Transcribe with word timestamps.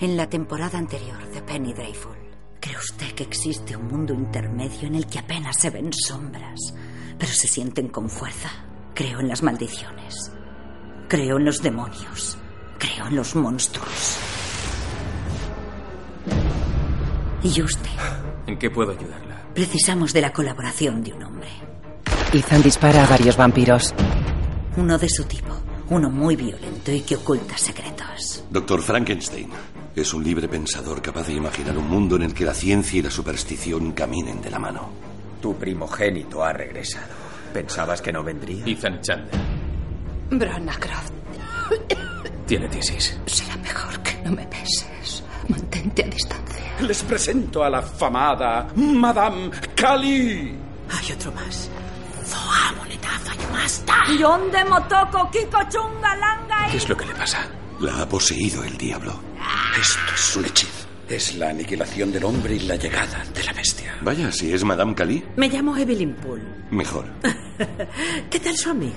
En 0.00 0.16
la 0.16 0.28
temporada 0.28 0.78
anterior 0.78 1.28
de 1.32 1.42
Penny 1.42 1.72
Dreadful, 1.72 2.16
¿cree 2.60 2.76
usted 2.76 3.12
que 3.16 3.24
existe 3.24 3.76
un 3.76 3.88
mundo 3.88 4.14
intermedio 4.14 4.86
en 4.86 4.94
el 4.94 5.06
que 5.08 5.18
apenas 5.18 5.56
se 5.58 5.70
ven 5.70 5.92
sombras, 5.92 6.72
pero 7.18 7.32
se 7.32 7.48
sienten 7.48 7.88
con 7.88 8.08
fuerza? 8.08 8.48
Creo 8.94 9.18
en 9.18 9.26
las 9.26 9.42
maldiciones. 9.42 10.30
Creo 11.08 11.38
en 11.38 11.44
los 11.44 11.60
demonios. 11.62 12.38
Creo 12.78 13.08
en 13.08 13.16
los 13.16 13.34
monstruos. 13.34 14.18
¿Y 17.42 17.60
usted? 17.60 17.90
¿En 18.46 18.56
qué 18.56 18.70
puedo 18.70 18.92
ayudarla? 18.92 19.48
Precisamos 19.52 20.12
de 20.12 20.20
la 20.20 20.32
colaboración 20.32 21.02
de 21.02 21.12
un 21.12 21.24
hombre. 21.24 21.48
Ethan 22.32 22.62
dispara 22.62 23.02
a 23.02 23.06
varios 23.08 23.36
vampiros. 23.36 23.92
Uno 24.76 24.96
de 24.96 25.08
su 25.08 25.24
tipo. 25.24 25.56
Uno 25.90 26.10
muy 26.10 26.36
violento 26.36 26.92
y 26.92 27.00
que 27.00 27.16
oculta 27.16 27.56
secretos. 27.56 28.44
Doctor 28.50 28.82
Frankenstein 28.82 29.48
es 30.02 30.14
un 30.14 30.22
libre 30.24 30.48
pensador 30.48 31.00
capaz 31.02 31.26
de 31.26 31.34
imaginar 31.34 31.76
un 31.76 31.88
mundo 31.88 32.16
en 32.16 32.22
el 32.22 32.34
que 32.34 32.44
la 32.44 32.54
ciencia 32.54 32.98
y 32.98 33.02
la 33.02 33.10
superstición 33.10 33.92
caminen 33.92 34.40
de 34.40 34.50
la 34.50 34.58
mano. 34.58 34.90
Tu 35.40 35.56
primogénito 35.56 36.42
ha 36.42 36.52
regresado. 36.52 37.06
¿Pensabas 37.52 38.02
que 38.02 38.12
no 38.12 38.22
vendría? 38.22 38.64
Ethan 38.66 39.00
Chandler. 39.00 39.40
Branacroft, 40.30 41.10
Tiene 42.46 42.68
tesis. 42.68 43.18
será 43.26 43.56
mejor 43.56 43.98
que 44.00 44.14
no 44.24 44.32
me 44.32 44.46
beses. 44.46 45.22
Mantente 45.48 46.04
a 46.04 46.08
distancia. 46.08 46.64
Les 46.80 47.02
presento 47.02 47.62
a 47.64 47.70
la 47.70 47.82
famada 47.82 48.68
Madame 48.76 49.50
Kali. 49.74 50.54
Hay 50.90 51.12
otro 51.12 51.32
más. 51.32 51.70
¿Dónde 54.20 54.64
Motoko 54.64 55.30
Kiko 55.30 55.58
Chunga 55.68 56.16
Langa 56.16 56.68
¿Qué 56.70 56.78
es 56.78 56.88
lo 56.88 56.96
que 56.96 57.04
le 57.04 57.14
pasa? 57.14 57.46
La 57.80 58.02
ha 58.02 58.08
poseído 58.08 58.64
el 58.64 58.76
diablo. 58.76 59.12
Esto 59.80 60.14
es 60.14 60.36
un 60.36 60.44
hechizo. 60.46 60.86
Es 61.08 61.34
la 61.36 61.50
aniquilación 61.50 62.12
del 62.12 62.24
hombre 62.24 62.54
y 62.56 62.60
la 62.60 62.76
llegada 62.76 63.24
de 63.32 63.42
la 63.44 63.52
bestia. 63.52 63.96
Vaya, 64.02 64.30
si 64.30 64.52
es 64.52 64.62
Madame 64.64 64.94
Cali, 64.94 65.24
Me 65.36 65.48
llamo 65.48 65.76
Evelyn 65.76 66.14
Poole. 66.16 66.42
mejor. 66.70 67.06
¿Qué 68.30 68.40
tal 68.40 68.56
su 68.56 68.70
amiga? 68.70 68.94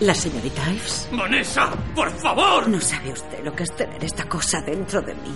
¿La 0.00 0.14
señorita 0.14 0.70
Ives? 0.70 1.08
¡Vanessa! 1.12 1.70
¡Por 1.94 2.10
favor! 2.18 2.68
No 2.68 2.80
sabe 2.80 3.12
usted 3.12 3.42
lo 3.44 3.54
que 3.54 3.62
es 3.62 3.74
tener 3.74 4.02
esta 4.04 4.28
cosa 4.28 4.60
dentro 4.60 5.00
de 5.00 5.14
mí. 5.14 5.32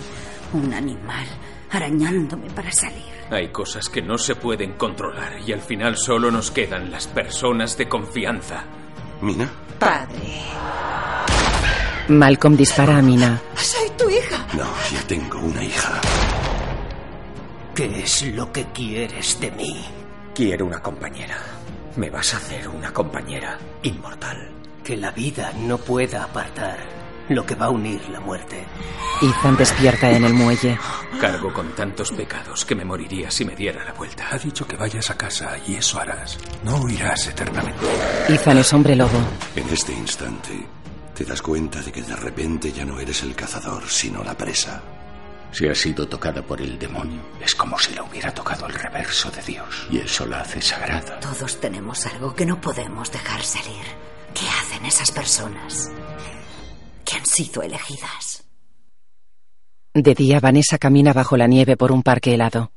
Un 0.53 0.73
animal 0.73 1.25
arañándome 1.71 2.49
para 2.51 2.71
salir. 2.71 3.05
Hay 3.31 3.49
cosas 3.51 3.89
que 3.89 4.01
no 4.01 4.17
se 4.17 4.35
pueden 4.35 4.73
controlar 4.73 5.39
y 5.45 5.53
al 5.53 5.61
final 5.61 5.97
solo 5.97 6.29
nos 6.29 6.51
quedan 6.51 6.91
las 6.91 7.07
personas 7.07 7.77
de 7.77 7.87
confianza. 7.87 8.65
¿Mina? 9.21 9.49
Padre. 9.79 10.41
Malcolm 12.09 12.57
dispara 12.57 12.97
a 12.97 13.01
Mina. 13.03 13.39
Soy 13.55 13.87
tu 13.95 14.09
hija. 14.09 14.43
No, 14.53 14.65
ya 14.91 15.01
tengo 15.07 15.37
una 15.37 15.63
hija. 15.63 16.01
¿Qué 17.75 18.01
es 18.01 18.23
lo 18.33 18.51
que 18.51 18.65
quieres 18.73 19.39
de 19.39 19.51
mí? 19.51 19.85
Quiero 20.33 20.65
una 20.65 20.81
compañera. 20.81 21.37
Me 21.97 22.09
vas 22.09 22.33
a 22.33 22.37
hacer 22.37 22.67
una 22.67 22.91
compañera 22.91 23.59
inmortal. 23.83 24.49
Que 24.83 24.97
la 24.97 25.11
vida 25.11 25.53
no 25.55 25.77
pueda 25.77 26.23
apartar 26.23 26.79
lo 27.29 27.45
que 27.45 27.53
va 27.53 27.67
a 27.67 27.69
unir 27.69 28.01
la 28.09 28.19
muerte. 28.19 28.65
Ethan 29.21 29.55
despierta 29.55 30.09
en 30.09 30.23
el 30.23 30.33
muelle. 30.33 30.79
Cargo 31.21 31.53
con 31.53 31.75
tantos 31.75 32.11
pecados 32.11 32.65
que 32.65 32.73
me 32.73 32.85
moriría 32.85 33.29
si 33.29 33.45
me 33.45 33.55
diera 33.55 33.83
la 33.85 33.93
vuelta. 33.93 34.27
Ha 34.31 34.37
dicho 34.39 34.65
que 34.65 34.75
vayas 34.75 35.11
a 35.11 35.17
casa 35.17 35.57
y 35.67 35.75
eso 35.75 35.99
harás. 35.99 36.39
No 36.63 36.77
huirás 36.81 37.27
eternamente. 37.27 37.85
Ethan 38.29 38.57
es 38.57 38.73
hombre 38.73 38.95
lobo. 38.95 39.19
En 39.55 39.69
este 39.69 39.93
instante, 39.93 40.65
te 41.19 41.25
das 41.25 41.41
cuenta 41.41 41.81
de 41.81 41.91
que 41.91 42.01
de 42.01 42.15
repente 42.15 42.71
ya 42.71 42.85
no 42.85 42.97
eres 42.97 43.23
el 43.23 43.35
cazador, 43.35 43.89
sino 43.89 44.23
la 44.23 44.37
presa. 44.37 44.81
Si 45.51 45.67
ha 45.67 45.75
sido 45.75 46.07
tocada 46.07 46.41
por 46.41 46.61
el 46.61 46.79
demonio, 46.79 47.19
es 47.43 47.55
como 47.55 47.77
si 47.77 47.93
la 47.93 48.03
hubiera 48.03 48.33
tocado 48.33 48.67
el 48.67 48.73
reverso 48.73 49.29
de 49.29 49.41
Dios. 49.41 49.67
Y 49.91 49.97
eso 49.97 50.25
la 50.25 50.39
hace 50.39 50.61
sagrada. 50.61 51.19
Todos 51.19 51.59
tenemos 51.59 52.05
algo 52.05 52.33
que 52.33 52.45
no 52.45 52.61
podemos 52.61 53.11
dejar 53.11 53.43
salir. 53.43 53.83
¿Qué 54.33 54.47
hacen 54.47 54.85
esas 54.85 55.11
personas? 55.11 55.91
Que 57.03 57.17
han 57.17 57.25
sido 57.25 57.63
elegidas. 57.63 58.45
De 59.93 60.15
día, 60.15 60.39
Vanessa 60.39 60.77
camina 60.77 61.11
bajo 61.11 61.35
la 61.35 61.47
nieve 61.47 61.75
por 61.75 61.91
un 61.91 62.01
parque 62.01 62.33
helado. 62.33 62.71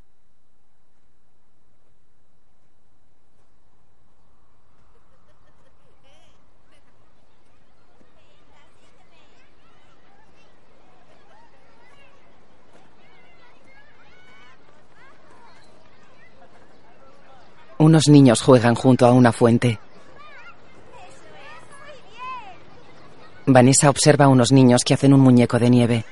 Unos 17.82 18.06
niños 18.06 18.42
juegan 18.42 18.76
junto 18.76 19.06
a 19.06 19.12
una 19.12 19.32
fuente. 19.32 19.80
Vanessa 23.44 23.90
observa 23.90 24.26
a 24.26 24.28
unos 24.28 24.52
niños 24.52 24.84
que 24.84 24.94
hacen 24.94 25.12
un 25.12 25.18
muñeco 25.18 25.58
de 25.58 25.68
nieve. 25.68 26.04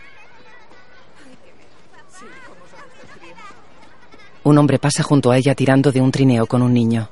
Un 4.42 4.58
hombre 4.58 4.80
pasa 4.80 5.04
junto 5.04 5.30
a 5.30 5.36
ella 5.36 5.54
tirando 5.54 5.92
de 5.92 6.00
un 6.00 6.10
trineo 6.10 6.44
con 6.46 6.60
un 6.62 6.74
niño. 6.74 7.08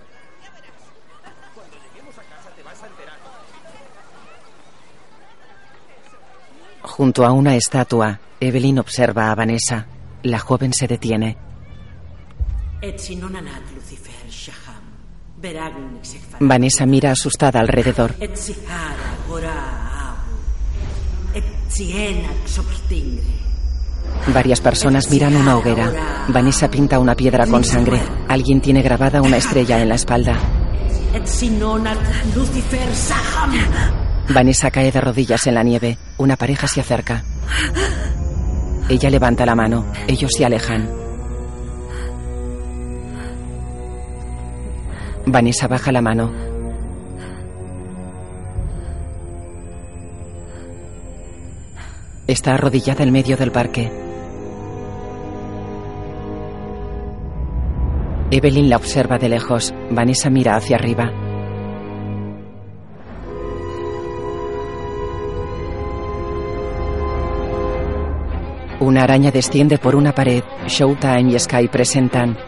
Junto 6.83 7.25
a 7.25 7.31
una 7.31 7.55
estatua, 7.55 8.19
Evelyn 8.41 8.81
observa 8.81 9.31
a 9.31 9.37
Vanessa. 9.37 9.87
La 10.25 10.41
joven 10.41 10.73
se 10.73 10.89
detiene. 10.89 11.37
Lucifer. 13.73 14.18
Vanessa 16.41 16.87
mira 16.87 17.13
asustada 17.13 17.61
alrededor. 17.61 18.15
Varias 24.33 24.61
personas 24.61 25.11
miran 25.11 25.37
una 25.37 25.57
hoguera. 25.57 25.93
Vanessa 26.29 26.71
pinta 26.71 26.99
una 26.99 27.15
piedra 27.15 27.47
con 27.47 27.65
sangre. 27.65 28.01
Alguien 28.29 28.61
tiene 28.61 28.83
grabada 28.83 29.23
una 29.23 29.37
estrella 29.37 29.81
en 29.81 29.89
la 29.89 29.95
espalda. 29.95 30.39
Vanessa 34.29 34.71
cae 34.71 34.93
de 34.93 35.01
rodillas 35.01 35.47
en 35.47 35.55
la 35.55 35.63
nieve. 35.63 35.99
Una 36.19 36.37
pareja 36.37 36.67
se 36.67 36.81
acerca. 36.81 37.23
Ella 38.89 39.11
levanta 39.11 39.47
la 39.47 39.55
mano. 39.55 39.87
Ellos 40.07 40.33
se 40.37 40.45
alejan. 40.45 41.08
Vanessa 45.31 45.69
baja 45.69 45.93
la 45.93 46.01
mano. 46.01 46.33
Está 52.27 52.55
arrodillada 52.55 53.05
en 53.05 53.13
medio 53.13 53.37
del 53.37 53.53
parque. 53.53 53.93
Evelyn 58.31 58.71
la 58.71 58.77
observa 58.77 59.19
de 59.19 59.29
lejos. 59.29 59.75
Vanessa 59.91 60.31
mira 60.31 60.57
hacia 60.57 60.77
arriba. 60.77 61.13
Una 68.81 69.03
araña 69.03 69.31
desciende 69.31 69.77
por 69.77 69.95
una 69.95 70.15
pared. 70.15 70.43
Showtime 70.67 71.33
y 71.33 71.39
Sky 71.39 71.69
presentan 71.69 72.39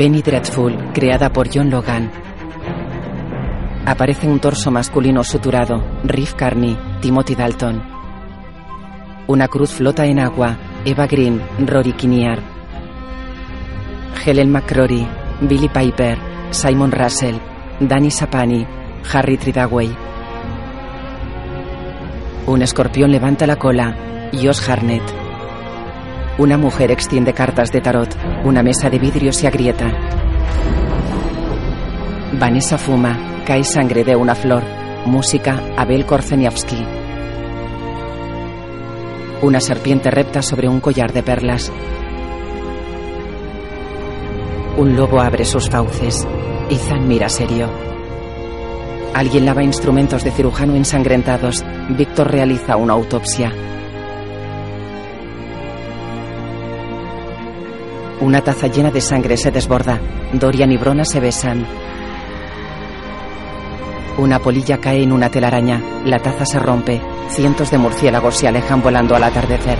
Penny 0.00 0.22
Dreadful, 0.22 0.92
creada 0.94 1.30
por 1.30 1.50
John 1.52 1.68
Logan. 1.68 2.10
Aparece 3.84 4.26
un 4.28 4.40
torso 4.40 4.70
masculino 4.70 5.22
suturado. 5.22 5.84
Riff 6.04 6.32
Carney, 6.32 6.74
Timothy 7.02 7.34
Dalton. 7.34 7.82
Una 9.26 9.46
cruz 9.48 9.72
flota 9.72 10.06
en 10.06 10.18
agua. 10.20 10.56
Eva 10.86 11.06
Green, 11.06 11.42
Rory 11.66 11.92
Kinnear. 11.92 12.38
Helen 14.24 14.50
McCrory, 14.50 15.06
Billy 15.42 15.68
Piper, 15.68 16.16
Simon 16.50 16.92
Russell, 16.92 17.36
Danny 17.80 18.10
Sapani, 18.10 18.66
Harry 19.12 19.36
Tridaway. 19.36 19.94
Un 22.46 22.62
escorpión 22.62 23.12
levanta 23.12 23.46
la 23.46 23.56
cola. 23.56 23.94
Josh 24.32 24.66
Harnett. 24.66 25.29
Una 26.40 26.56
mujer 26.56 26.90
extiende 26.90 27.34
cartas 27.34 27.70
de 27.70 27.82
tarot. 27.82 28.16
Una 28.44 28.62
mesa 28.62 28.88
de 28.88 28.98
vidrio 28.98 29.30
se 29.30 29.46
agrieta. 29.46 29.92
Vanessa 32.32 32.78
fuma. 32.78 33.42
Cae 33.44 33.62
sangre 33.62 34.04
de 34.04 34.16
una 34.16 34.34
flor. 34.34 34.62
Música 35.04 35.60
Abel 35.76 36.06
Korzeniowski. 36.06 36.82
Una 39.42 39.60
serpiente 39.60 40.10
repta 40.10 40.40
sobre 40.40 40.66
un 40.66 40.80
collar 40.80 41.12
de 41.12 41.22
perlas. 41.22 41.70
Un 44.78 44.96
lobo 44.96 45.20
abre 45.20 45.44
sus 45.44 45.68
fauces. 45.68 46.26
Ethan 46.70 47.06
mira 47.06 47.28
serio. 47.28 47.68
Alguien 49.12 49.44
lava 49.44 49.62
instrumentos 49.62 50.24
de 50.24 50.30
cirujano 50.30 50.74
ensangrentados. 50.74 51.62
Víctor 51.90 52.30
realiza 52.30 52.76
una 52.76 52.94
autopsia. 52.94 53.52
Una 58.20 58.42
taza 58.42 58.66
llena 58.66 58.90
de 58.90 59.00
sangre 59.00 59.36
se 59.38 59.50
desborda. 59.50 59.98
Dorian 60.34 60.70
y 60.70 60.76
Brona 60.76 61.04
se 61.04 61.20
besan. 61.20 61.66
Una 64.18 64.38
polilla 64.38 64.78
cae 64.78 65.02
en 65.02 65.12
una 65.12 65.30
telaraña. 65.30 65.80
La 66.04 66.18
taza 66.18 66.44
se 66.44 66.58
rompe. 66.58 67.00
Cientos 67.30 67.70
de 67.70 67.78
murciélagos 67.78 68.36
se 68.36 68.46
alejan 68.46 68.82
volando 68.82 69.16
al 69.16 69.24
atardecer. 69.24 69.78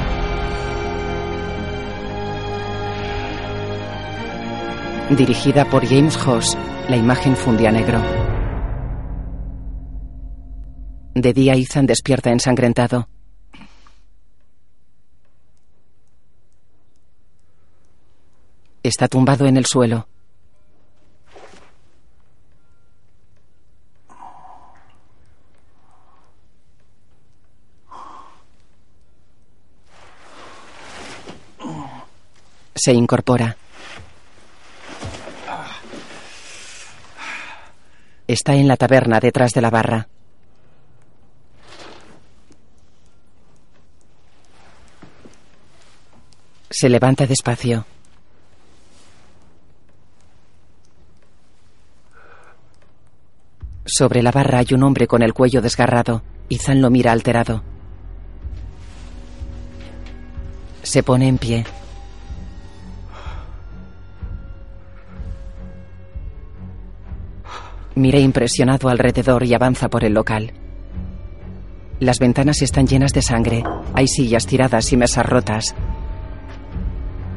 Dirigida 5.10 5.66
por 5.66 5.84
James 5.86 6.16
Hoss, 6.26 6.56
la 6.88 6.96
imagen 6.96 7.36
fundía 7.36 7.70
negro. 7.70 8.00
De 11.14 11.32
día 11.34 11.54
Ethan 11.54 11.84
despierta 11.84 12.30
ensangrentado. 12.30 13.08
Está 18.82 19.08
tumbado 19.08 19.46
en 19.46 19.58
el 19.58 19.66
suelo. 19.66 20.06
Se 32.74 32.94
incorpora. 32.94 33.58
Está 38.26 38.54
en 38.54 38.66
la 38.66 38.78
taberna 38.78 39.20
detrás 39.20 39.52
de 39.52 39.60
la 39.60 39.68
barra. 39.68 40.08
Se 46.70 46.88
levanta 46.88 47.26
despacio. 47.26 47.84
Sobre 53.92 54.22
la 54.22 54.30
barra 54.30 54.60
hay 54.60 54.68
un 54.72 54.84
hombre 54.84 55.08
con 55.08 55.20
el 55.20 55.34
cuello 55.34 55.60
desgarrado. 55.60 56.22
Ethan 56.48 56.80
lo 56.80 56.90
mira 56.90 57.10
alterado. 57.10 57.64
Se 60.84 61.02
pone 61.02 61.26
en 61.26 61.38
pie. 61.38 61.64
Mira 67.96 68.20
impresionado 68.20 68.88
alrededor 68.88 69.42
y 69.42 69.54
avanza 69.54 69.88
por 69.88 70.04
el 70.04 70.14
local. 70.14 70.52
Las 71.98 72.20
ventanas 72.20 72.62
están 72.62 72.86
llenas 72.86 73.12
de 73.12 73.22
sangre. 73.22 73.64
Hay 73.94 74.06
sillas 74.06 74.46
tiradas 74.46 74.92
y 74.92 74.96
mesas 74.96 75.26
rotas. 75.26 75.74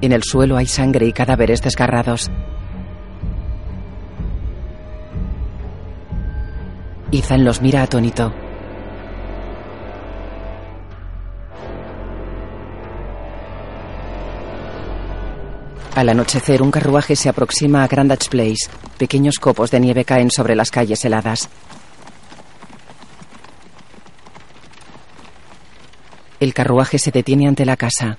En 0.02 0.12
el 0.12 0.22
suelo 0.22 0.56
hay 0.56 0.68
sangre 0.68 1.08
y 1.08 1.14
cadáveres 1.14 1.64
desgarrados. 1.64 2.30
Ethan 7.14 7.46
los 7.46 7.62
mira 7.62 7.84
atónito. 7.84 8.34
Al 15.94 16.10
anochecer, 16.10 16.64
un 16.64 16.72
carruaje 16.72 17.16
se 17.16 17.30
aproxima 17.30 17.84
a 17.84 17.88
Grandage 17.88 18.30
Place. 18.32 18.68
Pequeños 18.98 19.36
copos 19.40 19.70
de 19.70 19.80
nieve 19.80 20.06
caen 20.06 20.32
sobre 20.32 20.56
las 20.56 20.72
calles 20.72 21.06
heladas. 21.06 21.50
El 26.40 26.56
carruaje 26.56 26.98
se 26.98 27.12
detiene 27.12 27.48
ante 27.48 27.64
la 27.64 27.78
casa. 27.78 28.18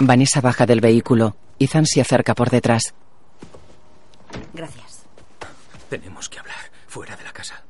Vanessa 0.00 0.42
baja 0.42 0.66
del 0.66 0.82
vehículo. 0.82 1.34
Ethan 1.58 1.86
se 1.86 2.02
acerca 2.02 2.34
por 2.34 2.50
detrás. 2.50 2.92
Gracias. 4.52 5.04
Tenemos 5.88 6.28
que 6.28 6.38
hablar 6.38 6.56
fuera 6.86 7.16
de 7.16 7.24
la 7.24 7.32
casa. 7.32 7.62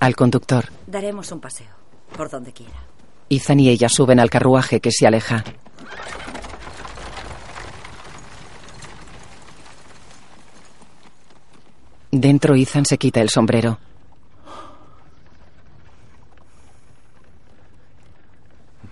Al 0.00 0.14
conductor. 0.14 0.66
Daremos 0.86 1.32
un 1.32 1.40
paseo, 1.40 1.74
por 2.16 2.30
donde 2.30 2.52
quiera. 2.52 2.78
Ethan 3.30 3.60
y 3.60 3.68
ella 3.68 3.88
suben 3.88 4.20
al 4.20 4.30
carruaje 4.30 4.80
que 4.80 4.90
se 4.92 5.06
aleja. 5.06 5.44
Dentro 12.10 12.54
Ethan 12.54 12.86
se 12.86 12.96
quita 12.96 13.20
el 13.20 13.28
sombrero. 13.28 13.78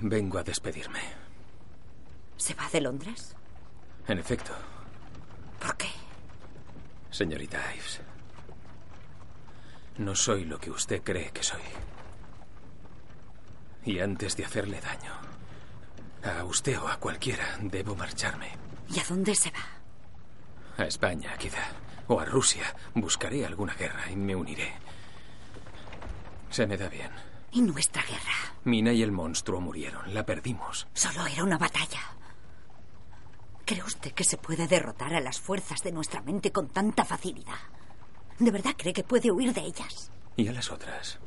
Vengo 0.00 0.38
a 0.38 0.42
despedirme. 0.42 1.00
¿Se 2.36 2.54
va 2.54 2.68
de 2.68 2.80
Londres? 2.80 3.34
En 4.06 4.18
efecto. 4.18 4.52
¿Por 5.58 5.76
qué? 5.76 5.88
Señorita 7.16 7.58
Ives. 7.74 8.02
No 9.96 10.14
soy 10.14 10.44
lo 10.44 10.58
que 10.58 10.70
usted 10.70 11.02
cree 11.02 11.30
que 11.30 11.42
soy. 11.42 11.62
Y 13.86 14.00
antes 14.00 14.36
de 14.36 14.44
hacerle 14.44 14.82
daño, 14.82 15.12
a 16.22 16.44
usted 16.44 16.78
o 16.78 16.86
a 16.88 16.98
cualquiera, 16.98 17.56
debo 17.62 17.96
marcharme. 17.96 18.50
¿Y 18.90 19.00
a 19.00 19.04
dónde 19.08 19.34
se 19.34 19.50
va? 19.50 19.64
A 20.76 20.84
España, 20.84 21.34
quizá. 21.38 21.62
O 22.06 22.20
a 22.20 22.26
Rusia. 22.26 22.64
Buscaré 22.94 23.46
alguna 23.46 23.72
guerra 23.72 24.10
y 24.10 24.16
me 24.16 24.36
uniré. 24.36 24.74
Se 26.50 26.66
me 26.66 26.76
da 26.76 26.90
bien. 26.90 27.12
¿Y 27.50 27.62
nuestra 27.62 28.02
guerra? 28.02 28.52
Mina 28.64 28.92
y 28.92 29.02
el 29.02 29.12
monstruo 29.12 29.62
murieron. 29.62 30.12
La 30.12 30.26
perdimos. 30.26 30.86
Solo 30.92 31.26
era 31.26 31.44
una 31.44 31.56
batalla. 31.56 32.02
¿Cree 33.66 33.82
usted 33.82 34.12
que 34.12 34.22
se 34.22 34.36
puede 34.36 34.68
derrotar 34.68 35.12
a 35.12 35.20
las 35.20 35.40
fuerzas 35.40 35.82
de 35.82 35.90
nuestra 35.90 36.22
mente 36.22 36.52
con 36.52 36.68
tanta 36.68 37.04
facilidad? 37.04 37.58
¿De 38.38 38.52
verdad 38.52 38.74
cree 38.76 38.92
que 38.92 39.02
puede 39.02 39.32
huir 39.32 39.52
de 39.52 39.62
ellas? 39.62 40.12
¿Y 40.36 40.46
a 40.46 40.52
las 40.52 40.70
otras? 40.70 41.18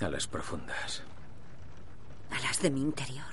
A 0.00 0.08
las 0.08 0.26
profundas. 0.26 1.02
A 2.30 2.38
las 2.40 2.60
de 2.60 2.70
mi 2.70 2.82
interior. 2.82 3.24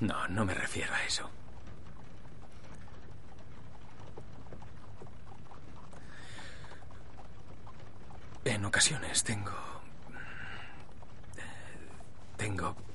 No, 0.00 0.26
no 0.28 0.46
me 0.46 0.54
refiero 0.54 0.94
a 0.94 1.04
eso. 1.04 1.28
En 8.46 8.64
ocasiones 8.64 9.22
tengo... 9.22 9.52
Tengo... 12.38 12.87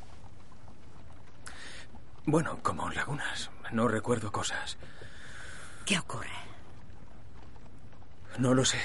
Bueno, 2.25 2.59
como 2.63 2.89
lagunas. 2.89 3.51
No 3.71 3.87
recuerdo 3.87 4.31
cosas. 4.31 4.77
¿Qué 5.85 5.99
ocurre? 5.99 6.29
No 8.37 8.53
lo 8.53 8.63
sé. 8.63 8.79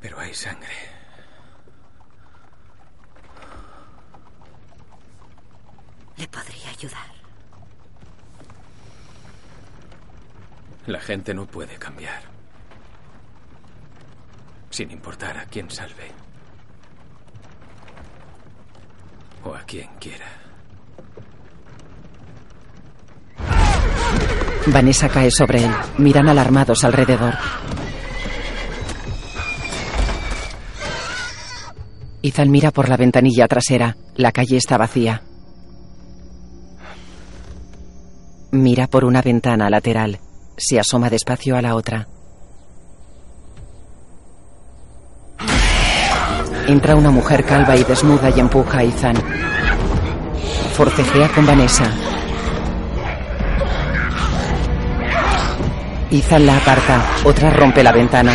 Pero 0.00 0.20
hay 0.20 0.34
sangre. 0.34 0.74
Le 6.16 6.28
podría 6.28 6.70
ayudar. 6.70 7.10
La 10.86 11.00
gente 11.00 11.32
no 11.32 11.46
puede 11.46 11.76
cambiar. 11.78 12.22
Sin 14.68 14.90
importar 14.90 15.38
a 15.38 15.46
quién 15.46 15.70
salve. 15.70 16.10
O 19.42 19.54
a 19.54 19.62
quien 19.62 19.88
quiera. 19.98 20.49
Vanessa 24.72 25.08
cae 25.08 25.30
sobre 25.30 25.64
él. 25.64 25.70
Miran 25.98 26.28
alarmados 26.28 26.84
alrededor. 26.84 27.34
Ethan 32.22 32.50
mira 32.50 32.70
por 32.70 32.88
la 32.88 32.96
ventanilla 32.96 33.48
trasera. 33.48 33.96
La 34.14 34.32
calle 34.32 34.56
está 34.56 34.76
vacía. 34.76 35.22
Mira 38.52 38.86
por 38.86 39.04
una 39.04 39.22
ventana 39.22 39.70
lateral. 39.70 40.20
Se 40.56 40.78
asoma 40.78 41.08
despacio 41.08 41.56
a 41.56 41.62
la 41.62 41.74
otra. 41.74 42.06
Entra 46.66 46.94
una 46.94 47.10
mujer 47.10 47.44
calva 47.44 47.76
y 47.76 47.82
desnuda 47.82 48.30
y 48.30 48.38
empuja 48.38 48.78
a 48.78 48.82
Ethan. 48.84 49.16
Forcejea 50.74 51.28
con 51.28 51.46
Vanessa. 51.46 52.09
Ethan 56.10 56.44
la 56.44 56.56
aparta. 56.56 57.00
Otra 57.24 57.50
rompe 57.50 57.84
la 57.84 57.92
ventana. 57.92 58.32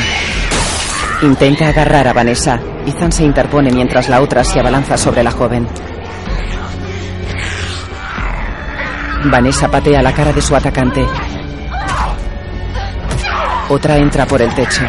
Intenta 1.24 1.68
agarrar 1.68 2.08
a 2.08 2.14
Vanessa. 2.14 2.58
Ethan 2.86 3.12
se 3.12 3.24
interpone 3.24 3.70
mientras 3.70 4.08
la 4.08 4.22
otra 4.22 4.46
se 4.46 4.60
abalanza 4.62 4.98
sobre 4.98 5.24
la 5.24 5.32
joven. 5.32 5.68
Vanessa 9.26 9.68
patea 9.70 10.02
la 10.02 10.14
cara 10.14 10.32
de 10.32 10.42
su 10.42 10.56
atacante. 10.56 11.06
Otra 13.68 13.98
entra 13.98 14.26
por 14.26 14.42
el 14.42 14.54
techo. 14.54 14.84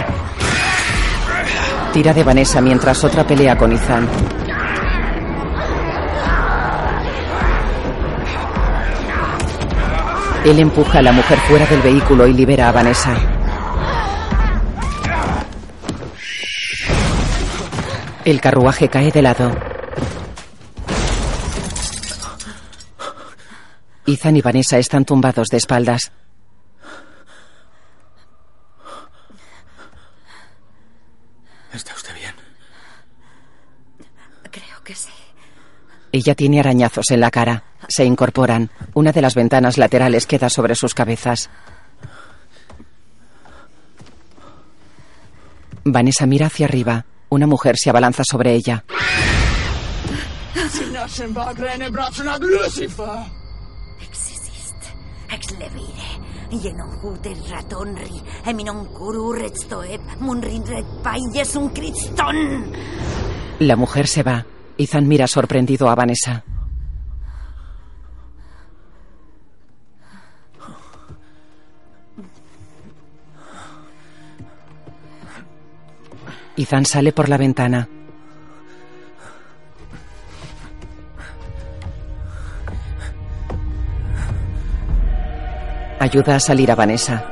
Tira 1.93 2.13
de 2.13 2.23
Vanessa 2.23 2.61
mientras 2.61 3.03
otra 3.03 3.27
pelea 3.27 3.57
con 3.57 3.73
Ethan. 3.73 4.07
Él 10.47 10.61
empuja 10.61 11.01
a 11.01 11.03
la 11.03 11.11
mujer 11.11 11.41
fuera 11.41 11.67
del 11.67 11.83
vehículo 11.83 12.25
y 12.29 12.33
libera 12.33 12.69
a 12.69 12.73
Vanessa. 12.73 13.17
El 18.25 18.41
carruaje 18.41 18.89
cae 18.89 19.11
de 19.11 19.23
lado. 19.23 19.51
Ethan 24.07 24.37
y 24.37 24.41
Vanessa 24.41 24.79
están 24.79 25.05
tumbados 25.05 25.49
de 25.49 25.57
espaldas. 25.57 26.13
¿Está 31.73 31.93
usted 31.93 32.15
bien? 32.15 32.35
Creo 34.53 34.85
que 34.85 34.95
sí. 34.95 35.11
Ella 36.13 36.37
tiene 36.37 36.61
arañazos 36.61 37.11
en 37.11 37.19
la 37.19 37.33
cara. 37.33 37.66
Se 37.89 38.05
incorporan. 38.05 38.71
Una 38.95 39.13
de 39.13 39.23
las 39.23 39.35
ventanas 39.35 39.79
laterales 39.79 40.27
queda 40.27 40.49
sobre 40.51 40.75
sus 40.75 40.95
cabezas. 40.95 41.51
Vanessa 45.85 46.27
mira 46.27 46.47
hacia 46.47 46.67
arriba. 46.67 47.07
Una 47.29 47.47
mujer 47.47 47.77
se 47.79 47.91
abalanza 47.91 48.23
sobre 48.25 48.55
ella. 48.55 48.85
Exist. 54.01 54.77
Ex 55.31 55.53
levire. 55.53 56.07
Yenon 56.51 56.99
huter 57.03 57.37
ratonri. 57.51 58.23
Eminon 58.47 58.87
kuru 58.87 59.33
retstoeb. 59.33 60.01
Munrin 60.21 60.67
red 60.67 60.85
payes 61.03 61.55
un 61.57 61.69
criston. 61.71 62.73
La 63.61 63.77
mujer 63.77 64.07
se 64.07 64.23
va. 64.23 64.45
Ethan 64.79 65.07
mira 65.07 65.27
sorprendido 65.27 65.89
a 65.89 65.95
Vanessa. 65.95 66.45
Ethan 76.57 76.85
sale 76.87 77.13
por 77.13 77.29
la 77.29 77.37
ventana. 77.37 77.89
Ayuda 85.99 86.37
a 86.37 86.41
salir 86.41 86.71
a 86.71 86.75
Vanessa. 86.75 87.25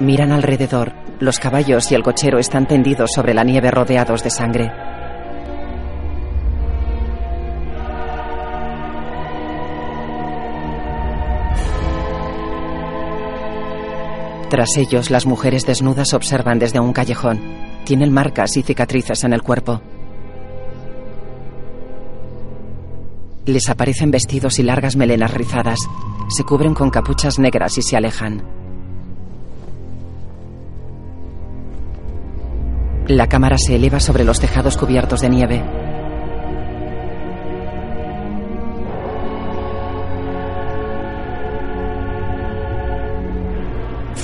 Miran 0.00 0.32
alrededor. 0.32 0.92
Los 1.20 1.38
caballos 1.38 1.92
y 1.92 1.94
el 1.94 2.02
cochero 2.02 2.38
están 2.38 2.66
tendidos 2.66 3.10
sobre 3.14 3.34
la 3.34 3.44
nieve 3.44 3.70
rodeados 3.70 4.24
de 4.24 4.30
sangre. 4.30 4.91
Tras 14.52 14.76
ellos, 14.76 15.10
las 15.10 15.24
mujeres 15.24 15.64
desnudas 15.64 16.12
observan 16.12 16.58
desde 16.58 16.78
un 16.78 16.92
callejón. 16.92 17.40
Tienen 17.86 18.12
marcas 18.12 18.54
y 18.58 18.62
cicatrices 18.62 19.24
en 19.24 19.32
el 19.32 19.40
cuerpo. 19.40 19.80
Les 23.46 23.70
aparecen 23.70 24.10
vestidos 24.10 24.58
y 24.58 24.62
largas 24.62 24.94
melenas 24.94 25.32
rizadas. 25.32 25.88
Se 26.28 26.44
cubren 26.44 26.74
con 26.74 26.90
capuchas 26.90 27.38
negras 27.38 27.78
y 27.78 27.82
se 27.82 27.96
alejan. 27.96 28.42
La 33.06 33.28
cámara 33.28 33.56
se 33.56 33.76
eleva 33.76 34.00
sobre 34.00 34.24
los 34.24 34.38
tejados 34.38 34.76
cubiertos 34.76 35.22
de 35.22 35.30
nieve. 35.30 35.81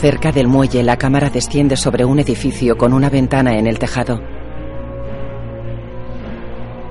Cerca 0.00 0.31
del 0.31 0.47
muelle, 0.47 0.85
la 0.85 0.97
cámara 0.97 1.28
desciende 1.28 1.76
sobre 1.76 2.05
un 2.05 2.21
edificio 2.21 2.78
con 2.78 2.93
una 2.93 3.11
ventana 3.11 3.59
en 3.59 3.67
el 3.67 3.81
tejado. 3.81 4.21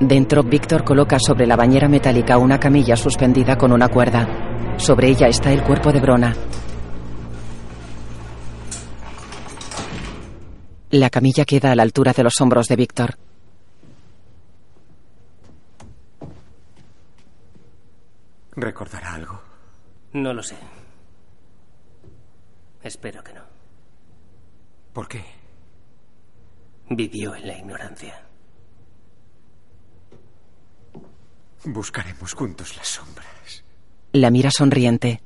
Dentro, 0.02 0.44
Víctor 0.44 0.84
coloca 0.84 1.18
sobre 1.18 1.48
la 1.48 1.56
bañera 1.56 1.88
metálica 1.88 2.38
una 2.38 2.60
camilla 2.60 2.98
suspendida 2.98 3.58
con 3.58 3.72
una 3.72 3.88
cuerda. 3.88 4.76
Sobre 4.76 5.08
ella 5.08 5.28
está 5.28 5.54
el 5.54 5.64
cuerpo 5.64 5.94
de 5.94 6.02
Brona. 6.02 6.36
La 10.92 11.10
camilla 11.10 11.46
queda 11.46 11.72
a 11.72 11.76
la 11.76 11.84
altura 11.84 12.12
de 12.12 12.24
los 12.24 12.42
hombros 12.42 12.68
de 12.68 12.76
Víctor. 12.76 13.16
¿Recordará 18.58 19.14
algo? 19.14 19.40
No 20.12 20.34
lo 20.34 20.44
sé. 20.44 20.58
Espero 22.88 23.22
que 23.22 23.34
no. 23.34 23.42
¿Por 24.94 25.10
qué? 25.10 25.26
Vivió 26.90 27.36
en 27.36 27.46
la 27.46 27.58
ignorancia. 27.58 28.24
Buscaremos 31.66 32.34
juntos 32.34 32.78
las 32.78 32.88
sombras. 32.88 33.66
La 34.14 34.32
mira 34.32 34.52
sonriente. 34.52 35.22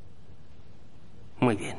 Muy 1.40 1.56
bien. 1.56 1.78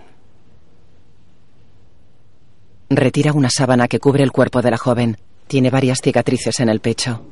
Retira 2.89 3.33
una 3.33 3.51
sábana 3.51 3.89
que 3.89 3.99
cubre 3.99 4.23
el 4.23 4.31
cuerpo 4.31 4.63
de 4.63 4.71
la 4.71 4.79
joven. 4.79 5.19
Tiene 5.49 5.71
varias 5.71 5.99
cicatrices 6.01 6.61
en 6.61 6.69
el 6.69 6.79
pecho. 6.79 7.27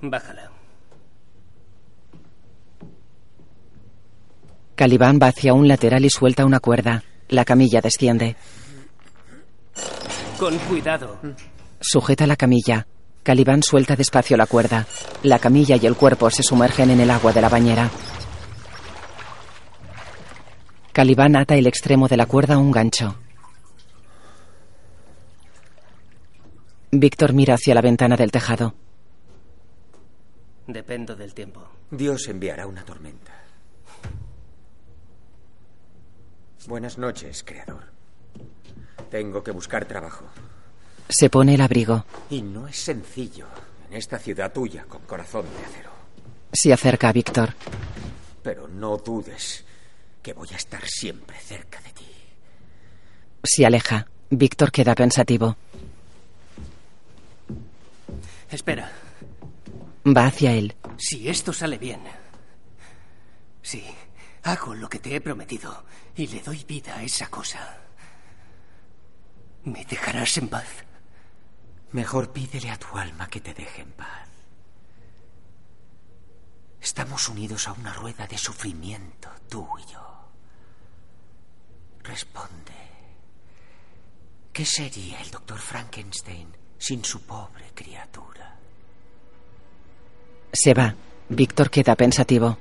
Bájala. 0.00 0.50
Calibán 4.80 5.18
va 5.22 5.26
hacia 5.26 5.52
un 5.52 5.68
lateral 5.68 6.06
y 6.06 6.08
suelta 6.08 6.46
una 6.46 6.58
cuerda. 6.58 7.02
La 7.28 7.44
camilla 7.44 7.82
desciende. 7.82 8.34
Con 10.38 10.56
cuidado. 10.56 11.18
Sujeta 11.82 12.26
la 12.26 12.34
camilla. 12.34 12.86
Calibán 13.22 13.62
suelta 13.62 13.94
despacio 13.94 14.38
la 14.38 14.46
cuerda. 14.46 14.86
La 15.22 15.38
camilla 15.38 15.76
y 15.76 15.84
el 15.84 15.96
cuerpo 15.96 16.30
se 16.30 16.42
sumergen 16.42 16.88
en 16.88 17.00
el 17.00 17.10
agua 17.10 17.30
de 17.30 17.42
la 17.42 17.50
bañera. 17.50 17.90
Calibán 20.92 21.36
ata 21.36 21.56
el 21.56 21.66
extremo 21.66 22.08
de 22.08 22.16
la 22.16 22.24
cuerda 22.24 22.54
a 22.54 22.58
un 22.58 22.70
gancho. 22.70 23.16
Víctor 26.90 27.34
mira 27.34 27.56
hacia 27.56 27.74
la 27.74 27.82
ventana 27.82 28.16
del 28.16 28.30
tejado. 28.30 28.74
Dependo 30.66 31.14
del 31.16 31.34
tiempo. 31.34 31.68
Dios 31.90 32.26
enviará 32.28 32.66
una 32.66 32.82
tormenta. 32.82 33.39
Buenas 36.66 36.98
noches, 36.98 37.42
Creador. 37.42 37.84
Tengo 39.10 39.42
que 39.42 39.50
buscar 39.50 39.86
trabajo. 39.86 40.26
Se 41.08 41.30
pone 41.30 41.54
el 41.54 41.60
abrigo. 41.60 42.04
Y 42.28 42.42
no 42.42 42.68
es 42.68 42.76
sencillo 42.76 43.46
en 43.88 43.96
esta 43.96 44.18
ciudad 44.18 44.52
tuya 44.52 44.84
con 44.84 45.02
corazón 45.02 45.44
de 45.58 45.64
acero. 45.64 45.90
Se 46.52 46.72
acerca 46.72 47.08
a 47.08 47.12
Víctor. 47.12 47.54
Pero 48.42 48.68
no 48.68 48.96
dudes 48.98 49.64
que 50.22 50.32
voy 50.32 50.48
a 50.52 50.56
estar 50.56 50.86
siempre 50.86 51.38
cerca 51.38 51.80
de 51.80 51.90
ti. 51.90 52.06
Se 53.42 53.66
aleja. 53.66 54.06
Víctor 54.30 54.70
queda 54.70 54.94
pensativo. 54.94 55.56
Espera. 58.50 58.92
Va 60.06 60.26
hacia 60.26 60.52
él. 60.52 60.74
Si 60.96 61.28
esto 61.28 61.52
sale 61.52 61.78
bien. 61.78 62.00
Sí, 63.62 63.84
hago 64.42 64.74
lo 64.74 64.88
que 64.88 64.98
te 64.98 65.14
he 65.14 65.20
prometido 65.20 65.84
y 66.16 66.26
le 66.26 66.40
doy 66.40 66.64
vida 66.64 66.96
a 66.96 67.02
esa 67.02 67.28
cosa. 67.28 67.78
¿Me 69.64 69.84
dejarás 69.84 70.38
en 70.38 70.48
paz? 70.48 70.68
Mejor 71.92 72.32
pídele 72.32 72.70
a 72.70 72.78
tu 72.78 72.96
alma 72.96 73.28
que 73.28 73.40
te 73.40 73.52
deje 73.52 73.82
en 73.82 73.92
paz. 73.92 74.28
Estamos 76.80 77.28
unidos 77.28 77.68
a 77.68 77.72
una 77.72 77.92
rueda 77.92 78.26
de 78.26 78.38
sufrimiento, 78.38 79.28
tú 79.48 79.68
y 79.78 79.92
yo. 79.92 80.30
Responde. 82.02 82.72
¿Qué 84.52 84.64
sería 84.64 85.20
el 85.20 85.30
doctor 85.30 85.58
Frankenstein 85.58 86.48
sin 86.78 87.04
su 87.04 87.22
pobre 87.22 87.72
criatura? 87.74 88.56
Se 90.52 90.74
va. 90.74 90.94
Víctor 91.28 91.70
queda 91.70 91.94
pensativo. 91.94 92.58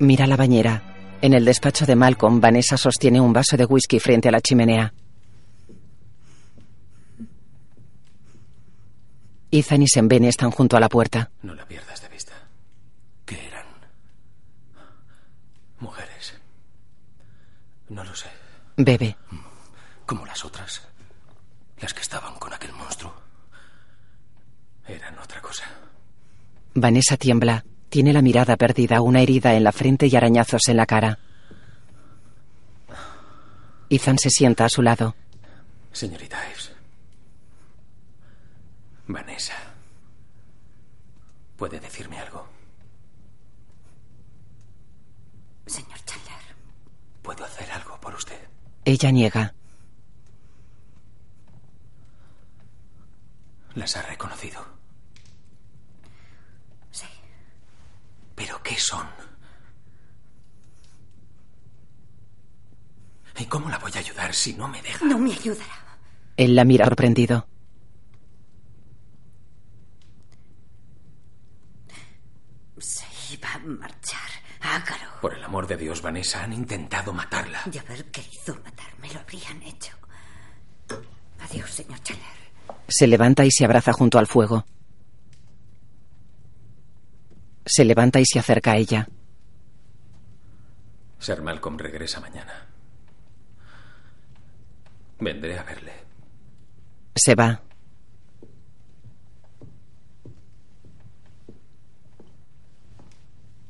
Mira 0.00 0.26
la 0.26 0.36
bañera. 0.36 0.82
En 1.20 1.34
el 1.34 1.44
despacho 1.44 1.84
de 1.84 1.94
Malcolm, 1.94 2.40
Vanessa 2.40 2.78
sostiene 2.78 3.20
un 3.20 3.34
vaso 3.34 3.58
de 3.58 3.66
whisky 3.66 4.00
frente 4.00 4.28
a 4.28 4.32
la 4.32 4.40
chimenea. 4.40 4.94
Ethan 9.50 9.82
y 9.82 9.88
Sembene 9.88 10.28
están 10.28 10.52
junto 10.52 10.78
a 10.78 10.80
la 10.80 10.88
puerta. 10.88 11.30
No 11.42 11.54
la 11.54 11.66
pierdas 11.66 12.00
de 12.00 12.08
vista. 12.08 12.32
¿Qué 13.26 13.46
eran? 13.46 13.66
Mujeres. 15.80 16.34
No 17.90 18.02
lo 18.02 18.14
sé. 18.14 18.28
Bebe. 18.78 19.18
Como 20.06 20.24
las 20.24 20.42
otras. 20.46 20.80
Las 21.78 21.92
que 21.92 22.00
estaban 22.00 22.38
con 22.38 22.54
aquel 22.54 22.72
monstruo. 22.72 23.12
Eran 24.88 25.18
otra 25.18 25.42
cosa. 25.42 25.64
Vanessa 26.72 27.18
tiembla. 27.18 27.64
Tiene 27.90 28.12
la 28.12 28.22
mirada 28.22 28.56
perdida, 28.56 29.00
una 29.02 29.20
herida 29.20 29.54
en 29.54 29.64
la 29.64 29.72
frente 29.72 30.06
y 30.06 30.16
arañazos 30.16 30.68
en 30.68 30.76
la 30.76 30.86
cara. 30.86 31.18
Ethan 33.90 34.18
se 34.18 34.30
sienta 34.30 34.64
a 34.64 34.68
su 34.68 34.80
lado. 34.80 35.16
Señorita 35.92 36.38
Ives. 36.48 36.72
Vanessa. 39.08 39.54
¿Puede 41.56 41.80
decirme 41.80 42.18
algo? 42.20 42.46
Señor 45.66 45.98
Chandler. 46.04 46.54
¿Puedo 47.22 47.44
hacer 47.44 47.70
algo 47.72 48.00
por 48.00 48.14
usted? 48.14 48.38
Ella 48.84 49.10
niega. 49.10 49.52
¿Las 53.74 53.96
ha 53.96 54.02
reconocido? 54.02 54.64
Sí. 56.90 57.06
¿Pero 58.40 58.62
qué 58.62 58.74
son? 58.78 59.06
¿Y 63.38 63.44
cómo 63.44 63.68
la 63.68 63.76
voy 63.76 63.92
a 63.94 63.98
ayudar 63.98 64.32
si 64.32 64.54
no 64.54 64.66
me 64.66 64.80
deja? 64.80 65.04
No 65.04 65.18
me 65.18 65.30
ayudará. 65.30 65.98
Él 66.38 66.56
la 66.56 66.64
mira 66.64 66.86
sorprendido. 66.86 67.46
Se 72.78 73.04
iba 73.34 73.52
a 73.52 73.58
marchar. 73.58 74.30
Hágalo. 74.62 75.20
Por 75.20 75.34
el 75.34 75.44
amor 75.44 75.66
de 75.66 75.76
Dios, 75.76 76.00
Vanessa, 76.00 76.42
han 76.42 76.54
intentado 76.54 77.12
matarla. 77.12 77.60
De 77.66 77.78
haber 77.78 78.10
querido 78.10 78.54
matarme, 78.64 79.12
lo 79.12 79.20
habrían 79.20 79.62
hecho. 79.64 79.92
Adiós, 81.40 81.68
señor 81.70 82.02
Chandler. 82.02 82.26
Se 82.88 83.06
levanta 83.06 83.44
y 83.44 83.50
se 83.50 83.66
abraza 83.66 83.92
junto 83.92 84.18
al 84.18 84.26
fuego. 84.26 84.64
Se 87.70 87.84
levanta 87.84 88.18
y 88.18 88.26
se 88.26 88.40
acerca 88.40 88.72
a 88.72 88.76
ella. 88.78 89.08
Sir 91.20 91.40
Malcolm 91.40 91.78
regresa 91.78 92.18
mañana. 92.18 92.66
Vendré 95.20 95.56
a 95.56 95.62
verle. 95.62 95.92
Se 97.14 97.36
va. 97.36 97.62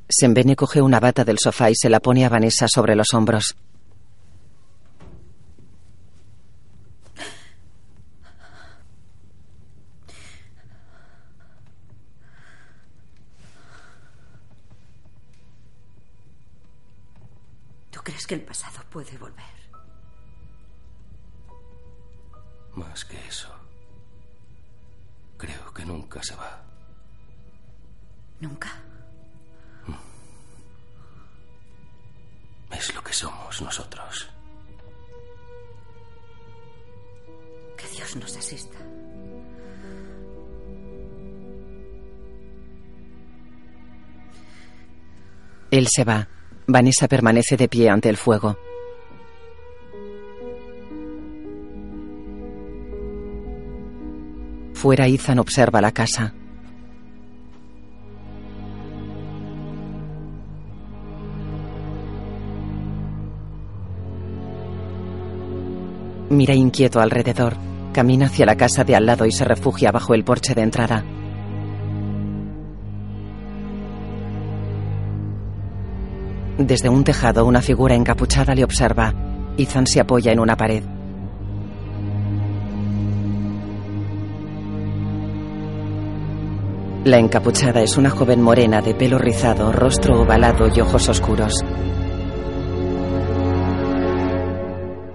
Sembene 0.09 0.55
coge 0.55 0.81
una 0.81 0.99
bata 0.99 1.23
del 1.23 1.37
sofá 1.37 1.69
y 1.69 1.75
se 1.75 1.87
la 1.87 1.99
pone 1.99 2.25
a 2.25 2.29
Vanessa 2.29 2.67
sobre 2.67 2.95
los 2.95 3.13
hombros. 3.13 3.55
Que 18.31 18.35
el 18.35 18.43
pasado 18.43 18.81
puede 18.89 19.17
volver? 19.17 19.43
Más 22.75 23.03
que 23.03 23.17
eso. 23.27 23.53
Creo 25.37 25.73
que 25.73 25.83
nunca 25.83 26.23
se 26.23 26.33
va. 26.37 26.63
¿Nunca? 28.39 28.69
Es 32.71 32.95
lo 32.95 33.03
que 33.03 33.11
somos 33.11 33.61
nosotros. 33.61 34.29
Que 37.75 37.87
Dios 37.89 38.15
nos 38.15 38.37
asista. 38.37 38.77
Él 45.69 45.85
se 45.89 46.05
va. 46.05 46.40
Vanessa 46.67 47.07
permanece 47.07 47.57
de 47.57 47.67
pie 47.67 47.89
ante 47.89 48.09
el 48.09 48.17
fuego. 48.17 48.57
Fuera, 54.73 55.07
Ethan 55.07 55.39
observa 55.39 55.79
la 55.79 55.91
casa. 55.91 56.33
Mira 66.31 66.55
inquieto 66.55 67.01
alrededor. 67.01 67.57
Camina 67.93 68.27
hacia 68.27 68.45
la 68.45 68.55
casa 68.55 68.85
de 68.85 68.95
al 68.95 69.05
lado 69.05 69.25
y 69.25 69.31
se 69.31 69.43
refugia 69.43 69.91
bajo 69.91 70.13
el 70.13 70.23
porche 70.23 70.55
de 70.55 70.61
entrada. 70.61 71.03
Desde 76.67 76.89
un 76.89 77.03
tejado, 77.03 77.45
una 77.45 77.61
figura 77.61 77.95
encapuchada 77.95 78.53
le 78.53 78.63
observa. 78.63 79.13
Ethan 79.57 79.87
se 79.87 79.99
apoya 79.99 80.31
en 80.31 80.39
una 80.39 80.55
pared. 80.55 80.83
La 87.03 87.17
encapuchada 87.17 87.81
es 87.81 87.97
una 87.97 88.11
joven 88.11 88.43
morena 88.43 88.79
de 88.79 88.93
pelo 88.93 89.17
rizado, 89.17 89.71
rostro 89.71 90.21
ovalado 90.21 90.67
y 90.67 90.81
ojos 90.81 91.09
oscuros. 91.09 91.65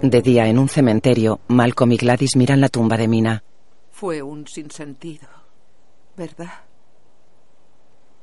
De 0.03 0.23
día, 0.23 0.49
en 0.49 0.59
un 0.59 0.69
cementerio, 0.69 1.41
Malcolm 1.47 1.93
y 1.93 1.97
Gladys 1.97 2.35
miran 2.35 2.61
la 2.61 2.69
tumba 2.69 2.97
de 2.97 3.07
Mina. 3.07 3.45
Fue 3.93 4.21
un 4.21 4.49
sinsentido, 4.49 5.29
¿verdad? 6.17 6.65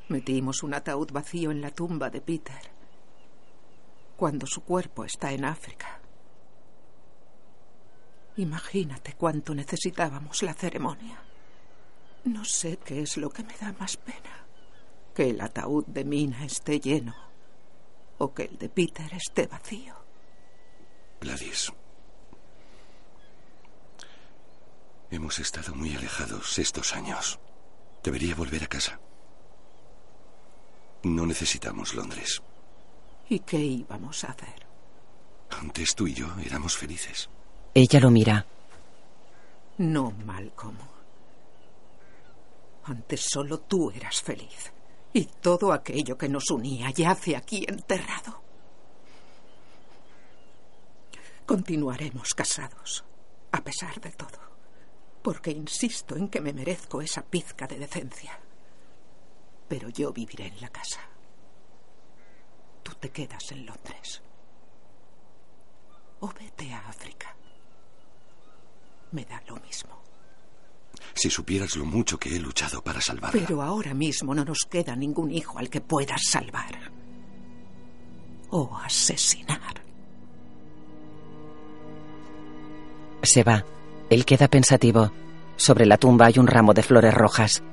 Metimos 0.10 0.62
un 0.62 0.74
ataúd 0.74 1.10
vacío 1.14 1.52
en 1.52 1.62
la 1.62 1.72
tumba 1.72 2.10
de 2.10 2.20
Peter 2.20 2.83
cuando 4.16 4.46
su 4.46 4.62
cuerpo 4.64 5.06
está 5.06 5.32
en 5.32 5.46
África. 5.46 6.00
Imagínate 8.38 9.14
cuánto 9.14 9.54
necesitábamos 9.54 10.42
la 10.42 10.54
ceremonia. 10.54 11.22
No 12.26 12.46
sé 12.46 12.78
qué 12.78 13.02
es 13.02 13.18
lo 13.18 13.30
que 13.30 13.44
me 13.44 13.56
da 13.58 13.74
más 13.74 13.98
pena. 13.98 14.46
Que 15.14 15.30
el 15.30 15.42
ataúd 15.42 15.86
de 15.86 16.04
Mina 16.04 16.44
esté 16.46 16.80
lleno 16.80 17.16
o 18.18 18.34
que 18.34 18.44
el 18.44 18.58
de 18.58 18.70
Peter 18.70 19.14
esté 19.14 19.48
vacío. 19.48 19.96
Gladys. 21.20 21.72
Hemos 25.12 25.38
estado 25.40 25.76
muy 25.76 25.96
alejados 25.96 26.58
estos 26.58 26.96
años. 26.96 27.40
Debería 28.04 28.34
volver 28.34 28.64
a 28.64 28.68
casa. 28.68 29.00
No 31.04 31.26
necesitamos 31.28 31.94
Londres. 31.94 32.42
¿Y 33.34 33.40
qué 33.40 33.58
íbamos 33.58 34.24
a 34.26 34.28
hacer? 34.28 34.68
Antes 35.50 35.96
tú 35.96 36.06
y 36.06 36.14
yo 36.14 36.28
éramos 36.46 36.78
felices. 36.78 37.32
Ella 37.74 38.00
lo 38.00 38.12
mira. 38.12 38.46
No, 39.80 40.12
Malcolm. 40.24 40.78
Antes 42.84 43.22
solo 43.22 43.62
tú 43.62 43.90
eras 43.90 44.22
feliz. 44.22 44.72
Y 45.14 45.26
todo 45.26 45.74
aquello 45.74 46.16
que 46.16 46.30
nos 46.30 46.52
unía 46.52 46.92
yace 46.92 47.36
aquí 47.36 47.66
enterrado. 47.68 48.40
Continuaremos 51.48 52.36
casados, 52.36 53.04
a 53.52 53.64
pesar 53.64 54.00
de 54.00 54.12
todo, 54.12 54.40
porque 55.24 55.50
insisto 55.50 56.16
en 56.16 56.30
que 56.30 56.40
me 56.40 56.54
merezco 56.54 57.02
esa 57.02 57.24
pizca 57.24 57.66
de 57.66 57.80
decencia. 57.80 58.40
Pero 59.68 59.90
yo 59.90 60.14
viviré 60.14 60.46
en 60.46 60.62
la 60.62 60.70
casa. 60.70 61.13
Tú 62.84 62.94
te 63.00 63.10
quedas 63.10 63.52
en 63.52 63.66
Londres. 63.66 64.22
O 66.20 66.28
vete 66.28 66.72
a 66.74 66.88
África. 66.90 67.36
Me 69.12 69.26
da 69.26 69.42
lo 69.48 69.56
mismo. 69.58 70.02
Si 71.14 71.30
supieras 71.30 71.76
lo 71.76 71.86
mucho 71.86 72.18
que 72.18 72.36
he 72.36 72.40
luchado 72.40 72.84
para 72.84 73.02
salvarla. 73.02 73.40
Pero 73.40 73.62
ahora 73.62 73.94
mismo 73.94 74.34
no 74.34 74.44
nos 74.44 74.60
queda 74.70 74.96
ningún 74.96 75.32
hijo 75.32 75.58
al 75.60 75.70
que 75.70 75.82
puedas 75.82 76.22
salvar. 76.30 76.92
O 78.50 78.78
asesinar. 78.78 79.82
Se 83.24 83.44
va. 83.44 83.64
Él 84.10 84.26
queda 84.26 84.48
pensativo. 84.48 85.12
Sobre 85.56 85.86
la 85.86 85.98
tumba 85.98 86.26
hay 86.28 86.40
un 86.40 86.48
ramo 86.48 86.74
de 86.74 86.84
flores 86.84 87.14
rojas. 87.14 87.64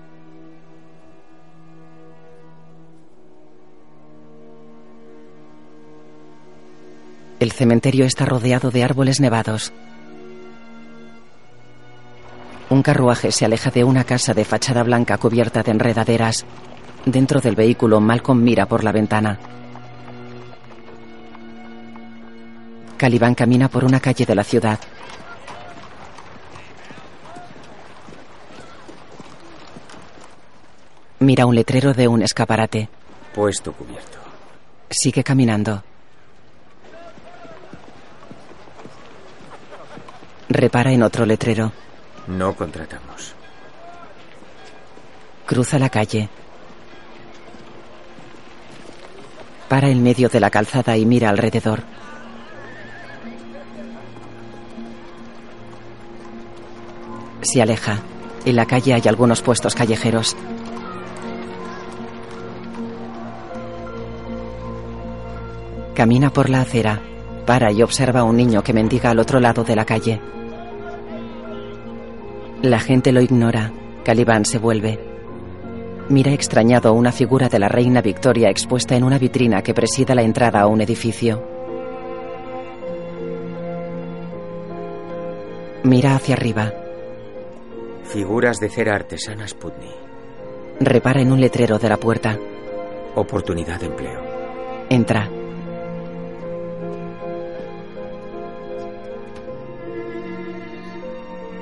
El 7.40 7.52
cementerio 7.52 8.04
está 8.04 8.26
rodeado 8.26 8.70
de 8.70 8.84
árboles 8.84 9.18
nevados. 9.18 9.72
Un 12.68 12.82
carruaje 12.82 13.32
se 13.32 13.46
aleja 13.46 13.70
de 13.70 13.82
una 13.82 14.04
casa 14.04 14.34
de 14.34 14.44
fachada 14.44 14.82
blanca 14.82 15.16
cubierta 15.16 15.62
de 15.62 15.70
enredaderas. 15.70 16.44
Dentro 17.06 17.40
del 17.40 17.56
vehículo, 17.56 17.98
Malcolm 17.98 18.42
mira 18.42 18.66
por 18.66 18.84
la 18.84 18.92
ventana. 18.92 19.38
Caliban 22.98 23.34
camina 23.34 23.68
por 23.68 23.84
una 23.84 24.00
calle 24.00 24.26
de 24.26 24.34
la 24.34 24.44
ciudad. 24.44 24.78
Mira 31.20 31.46
un 31.46 31.54
letrero 31.54 31.94
de 31.94 32.06
un 32.06 32.20
escaparate. 32.20 32.90
Puesto 33.34 33.72
cubierto. 33.72 34.18
Sigue 34.90 35.24
caminando. 35.24 35.82
Repara 40.50 40.90
en 40.90 41.04
otro 41.04 41.24
letrero. 41.24 41.70
No 42.26 42.56
contratamos. 42.56 43.34
Cruza 45.46 45.78
la 45.78 45.88
calle. 45.88 46.28
Para 49.68 49.88
en 49.88 50.02
medio 50.02 50.28
de 50.28 50.40
la 50.40 50.50
calzada 50.50 50.96
y 50.96 51.06
mira 51.06 51.28
alrededor. 51.30 51.84
Se 57.42 57.62
aleja. 57.62 58.00
En 58.44 58.56
la 58.56 58.66
calle 58.66 58.94
hay 58.94 59.02
algunos 59.06 59.42
puestos 59.42 59.76
callejeros. 59.76 60.36
Camina 65.94 66.30
por 66.32 66.50
la 66.50 66.62
acera. 66.62 67.00
Para 67.46 67.70
y 67.70 67.84
observa 67.84 68.20
a 68.20 68.24
un 68.24 68.36
niño 68.36 68.64
que 68.64 68.72
mendiga 68.72 69.10
al 69.10 69.20
otro 69.20 69.38
lado 69.38 69.62
de 69.62 69.76
la 69.76 69.84
calle. 69.84 70.20
La 72.62 72.78
gente 72.78 73.10
lo 73.10 73.22
ignora. 73.22 73.72
Calibán 74.04 74.44
se 74.44 74.58
vuelve. 74.58 74.98
Mira 76.10 76.32
extrañado 76.32 76.92
una 76.92 77.10
figura 77.10 77.48
de 77.48 77.58
la 77.58 77.68
reina 77.68 78.02
Victoria 78.02 78.50
expuesta 78.50 78.96
en 78.96 79.04
una 79.04 79.18
vitrina 79.18 79.62
que 79.62 79.72
presida 79.72 80.14
la 80.14 80.22
entrada 80.22 80.60
a 80.60 80.66
un 80.66 80.82
edificio. 80.82 81.42
Mira 85.84 86.14
hacia 86.14 86.34
arriba. 86.34 86.70
Figuras 88.04 88.58
de 88.60 88.68
cera 88.68 88.94
artesanas 88.94 89.54
Putney. 89.54 89.94
Repara 90.80 91.22
en 91.22 91.32
un 91.32 91.40
letrero 91.40 91.78
de 91.78 91.88
la 91.88 91.96
puerta. 91.96 92.38
Oportunidad 93.14 93.80
de 93.80 93.86
empleo. 93.86 94.20
Entra. 94.90 95.39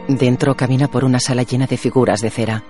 Dentro 0.08 0.56
camina 0.56 0.88
por 0.88 1.04
una 1.04 1.20
sala 1.20 1.42
llena 1.42 1.66
de 1.66 1.76
figuras 1.76 2.22
de 2.22 2.30
cera. 2.30 2.64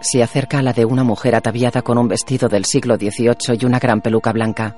Se 0.00 0.22
acerca 0.22 0.60
a 0.60 0.62
la 0.62 0.72
de 0.72 0.86
una 0.86 1.04
mujer 1.04 1.34
ataviada 1.34 1.82
con 1.82 1.98
un 1.98 2.08
vestido 2.08 2.48
del 2.48 2.64
siglo 2.64 2.96
XVIII 2.96 3.58
y 3.60 3.66
una 3.66 3.78
gran 3.78 4.00
peluca 4.00 4.32
blanca. 4.32 4.74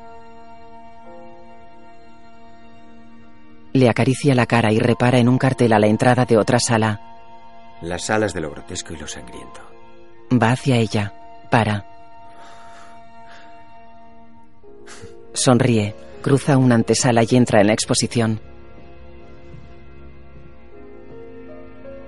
Le 3.75 3.89
acaricia 3.89 4.35
la 4.35 4.47
cara 4.47 4.73
y 4.73 4.81
repara 4.81 5.19
en 5.19 5.29
un 5.29 5.39
cartel 5.39 5.73
a 5.73 5.79
la 5.79 5.87
entrada 5.87 6.25
de 6.25 6.37
otra 6.37 6.59
sala. 6.59 7.01
Las 7.81 8.07
salas 8.07 8.35
de 8.35 8.41
lo 8.41 8.51
grotesco 8.51 8.93
y 8.93 8.97
lo 8.97 9.07
sangriento. 9.07 9.61
Va 10.33 10.51
hacia 10.51 10.79
ella. 10.79 11.15
Para. 11.49 11.87
Sonríe. 15.33 16.10
Cruza 16.23 16.59
una 16.59 16.75
antesala 16.75 17.23
y 17.23 17.37
entra 17.37 17.61
en 17.61 17.69
la 17.69 17.73
exposición. 17.73 18.41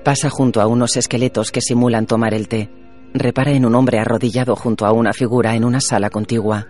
Pasa 0.04 0.28
junto 0.28 0.60
a 0.60 0.66
unos 0.66 0.96
esqueletos 0.96 1.50
que 1.50 1.60
simulan 1.60 2.06
tomar 2.06 2.34
el 2.34 2.48
té. 2.48 2.70
Repara 3.14 3.52
en 3.52 3.64
un 3.64 3.74
hombre 3.74 3.98
arrodillado 3.98 4.56
junto 4.56 4.84
a 4.84 4.92
una 4.92 5.12
figura 5.12 5.54
en 5.54 5.64
una 5.64 5.80
sala 5.80 6.10
contigua. 6.10 6.66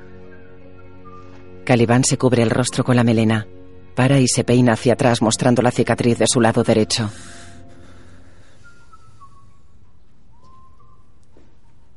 Calibán 1.64 2.04
se 2.04 2.18
cubre 2.18 2.42
el 2.42 2.50
rostro 2.50 2.84
con 2.84 2.96
la 2.96 3.04
melena. 3.04 3.46
Para 3.94 4.20
y 4.20 4.28
se 4.28 4.44
peina 4.44 4.72
hacia 4.72 4.94
atrás 4.94 5.22
mostrando 5.22 5.62
la 5.62 5.70
cicatriz 5.70 6.18
de 6.18 6.26
su 6.26 6.40
lado 6.40 6.62
derecho. 6.62 7.10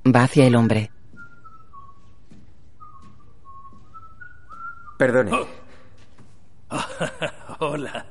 Va 0.06 0.24
hacia 0.24 0.46
el 0.46 0.56
hombre. 0.56 0.92
Perdone. 4.98 5.32
Oh. 5.32 5.48
hola. 7.60 8.06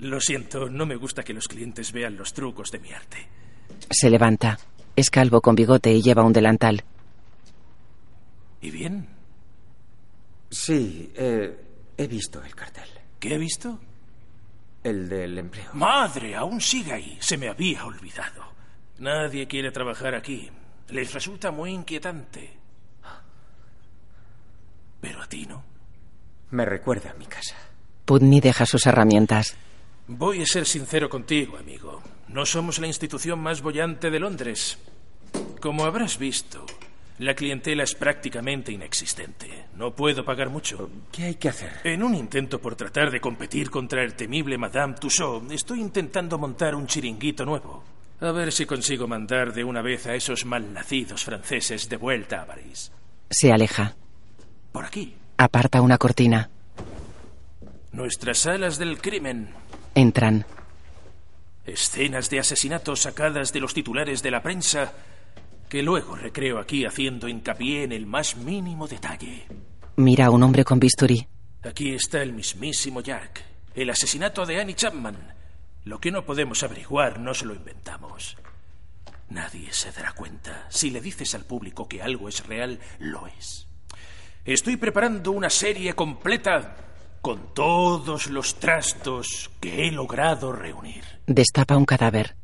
Lo 0.00 0.20
siento, 0.20 0.68
no 0.68 0.86
me 0.86 0.96
gusta 0.96 1.22
que 1.22 1.34
los 1.34 1.46
clientes 1.46 1.92
vean 1.92 2.16
los 2.16 2.32
trucos 2.32 2.70
de 2.70 2.78
mi 2.78 2.92
arte. 2.92 3.28
Se 3.90 4.08
levanta. 4.08 4.58
Es 4.96 5.10
calvo 5.10 5.40
con 5.40 5.54
bigote 5.54 5.92
y 5.92 6.02
lleva 6.02 6.24
un 6.24 6.32
delantal. 6.32 6.82
¿Y 8.62 8.70
bien? 8.70 9.08
Sí, 10.50 11.12
eh, 11.14 11.56
he 11.96 12.06
visto 12.06 12.42
el 12.42 12.54
cartel. 12.54 12.88
¿Qué 13.18 13.34
he 13.34 13.38
visto? 13.38 13.78
El 14.82 15.08
del 15.08 15.38
empleo. 15.38 15.70
Madre, 15.74 16.34
aún 16.34 16.60
sigue 16.60 16.92
ahí. 16.92 17.18
Se 17.20 17.36
me 17.36 17.48
había 17.48 17.84
olvidado. 17.84 18.52
Nadie 18.98 19.46
quiere 19.46 19.70
trabajar 19.70 20.14
aquí. 20.14 20.50
Les 20.88 21.12
resulta 21.12 21.50
muy 21.50 21.70
inquietante. 21.70 22.59
Pero 25.00 25.22
a 25.22 25.26
ti 25.26 25.46
no. 25.46 25.62
Me 26.50 26.64
recuerda 26.64 27.10
a 27.10 27.14
mi 27.14 27.26
casa. 27.26 27.56
Putney 28.04 28.40
deja 28.40 28.66
sus 28.66 28.86
herramientas. 28.86 29.56
Voy 30.08 30.42
a 30.42 30.46
ser 30.46 30.66
sincero 30.66 31.08
contigo, 31.08 31.56
amigo. 31.56 32.02
No 32.28 32.44
somos 32.44 32.78
la 32.78 32.86
institución 32.86 33.38
más 33.38 33.62
bollante 33.62 34.10
de 34.10 34.18
Londres. 34.18 34.78
Como 35.60 35.84
habrás 35.84 36.18
visto, 36.18 36.66
la 37.18 37.34
clientela 37.34 37.84
es 37.84 37.94
prácticamente 37.94 38.72
inexistente. 38.72 39.66
No 39.76 39.94
puedo 39.94 40.24
pagar 40.24 40.48
mucho. 40.48 40.90
¿Qué 41.12 41.24
hay 41.24 41.34
que 41.34 41.50
hacer? 41.50 41.70
En 41.84 42.02
un 42.02 42.14
intento 42.14 42.60
por 42.60 42.76
tratar 42.76 43.10
de 43.10 43.20
competir 43.20 43.70
contra 43.70 44.02
el 44.02 44.14
temible 44.14 44.58
Madame 44.58 44.94
Tussaud, 44.94 45.52
estoy 45.52 45.80
intentando 45.80 46.38
montar 46.38 46.74
un 46.74 46.86
chiringuito 46.86 47.44
nuevo. 47.44 47.84
A 48.20 48.32
ver 48.32 48.52
si 48.52 48.66
consigo 48.66 49.06
mandar 49.06 49.52
de 49.52 49.64
una 49.64 49.82
vez 49.82 50.06
a 50.06 50.14
esos 50.14 50.44
malnacidos 50.44 51.24
franceses 51.24 51.88
de 51.88 51.96
vuelta 51.96 52.42
a 52.42 52.46
París. 52.46 52.90
Se 53.30 53.52
aleja. 53.52 53.94
Por 54.72 54.84
aquí. 54.84 55.14
Aparta 55.36 55.80
una 55.82 55.98
cortina. 55.98 56.50
Nuestras 57.92 58.38
salas 58.38 58.78
del 58.78 59.00
crimen. 59.00 59.50
Entran. 59.94 60.44
Escenas 61.66 62.30
de 62.30 62.40
asesinatos 62.40 63.00
sacadas 63.00 63.52
de 63.52 63.60
los 63.60 63.74
titulares 63.74 64.22
de 64.22 64.30
la 64.30 64.42
prensa 64.42 64.92
que 65.68 65.82
luego 65.82 66.16
recreo 66.16 66.58
aquí 66.58 66.84
haciendo 66.84 67.28
hincapié 67.28 67.84
en 67.84 67.92
el 67.92 68.04
más 68.04 68.36
mínimo 68.36 68.88
detalle. 68.88 69.46
Mira 69.96 70.26
a 70.26 70.30
un 70.30 70.42
hombre 70.42 70.64
con 70.64 70.80
bisturí. 70.80 71.28
Aquí 71.62 71.94
está 71.94 72.22
el 72.22 72.32
mismísimo 72.32 73.00
Jack. 73.00 73.44
El 73.74 73.90
asesinato 73.90 74.44
de 74.44 74.60
Annie 74.60 74.74
Chapman. 74.74 75.16
Lo 75.84 76.00
que 76.00 76.10
no 76.10 76.24
podemos 76.24 76.62
averiguar 76.64 77.20
no 77.20 77.34
se 77.34 77.46
lo 77.46 77.54
inventamos. 77.54 78.36
Nadie 79.28 79.72
se 79.72 79.92
dará 79.92 80.12
cuenta. 80.12 80.66
Si 80.70 80.90
le 80.90 81.00
dices 81.00 81.36
al 81.36 81.44
público 81.44 81.86
que 81.86 82.02
algo 82.02 82.28
es 82.28 82.44
real, 82.46 82.80
lo 82.98 83.28
es. 83.28 83.69
Estoy 84.52 84.76
preparando 84.76 85.30
una 85.30 85.48
serie 85.48 85.94
completa 85.94 86.76
con 87.20 87.54
todos 87.54 88.26
los 88.26 88.58
trastos 88.58 89.48
que 89.60 89.86
he 89.86 89.92
logrado 89.92 90.50
reunir. 90.50 91.04
Destapa 91.28 91.76
un 91.76 91.84
cadáver. 91.84 92.34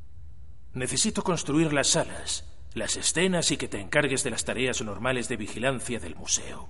Necesito 0.73 1.25
construir 1.25 1.73
las 1.73 1.89
salas, 1.89 2.45
las 2.75 2.97
escenas 2.97 3.51
y 3.51 3.57
que 3.57 3.67
te 3.67 3.81
encargues 3.81 4.23
de 4.23 4.31
las 4.31 4.45
tareas 4.45 4.83
normales 4.83 5.29
de 5.29 5.37
vigilancia 5.37 5.99
del 5.99 6.15
museo. 6.15 6.69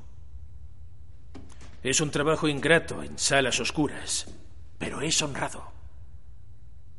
Es 1.82 2.00
un 2.00 2.10
trabajo 2.10 2.48
ingrato 2.48 3.02
en 3.02 3.18
salas 3.18 3.60
oscuras, 3.60 4.32
pero 4.78 5.02
es 5.02 5.20
honrado. 5.20 5.70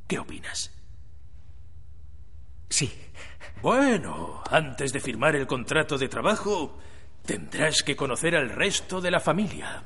¿Qué 0.08 0.20
opinas? 0.20 0.72
Sí. 2.70 2.94
Bueno, 3.64 4.44
antes 4.52 4.94
de 4.94 5.00
firmar 5.00 5.36
el 5.36 5.48
contrato 5.48 5.98
de 5.98 6.08
trabajo, 6.08 6.78
tendrás 7.28 7.84
que 7.84 7.96
conocer 7.96 8.36
al 8.36 8.50
resto 8.50 9.02
de 9.02 9.12
la 9.12 9.20
familia. 9.20 9.84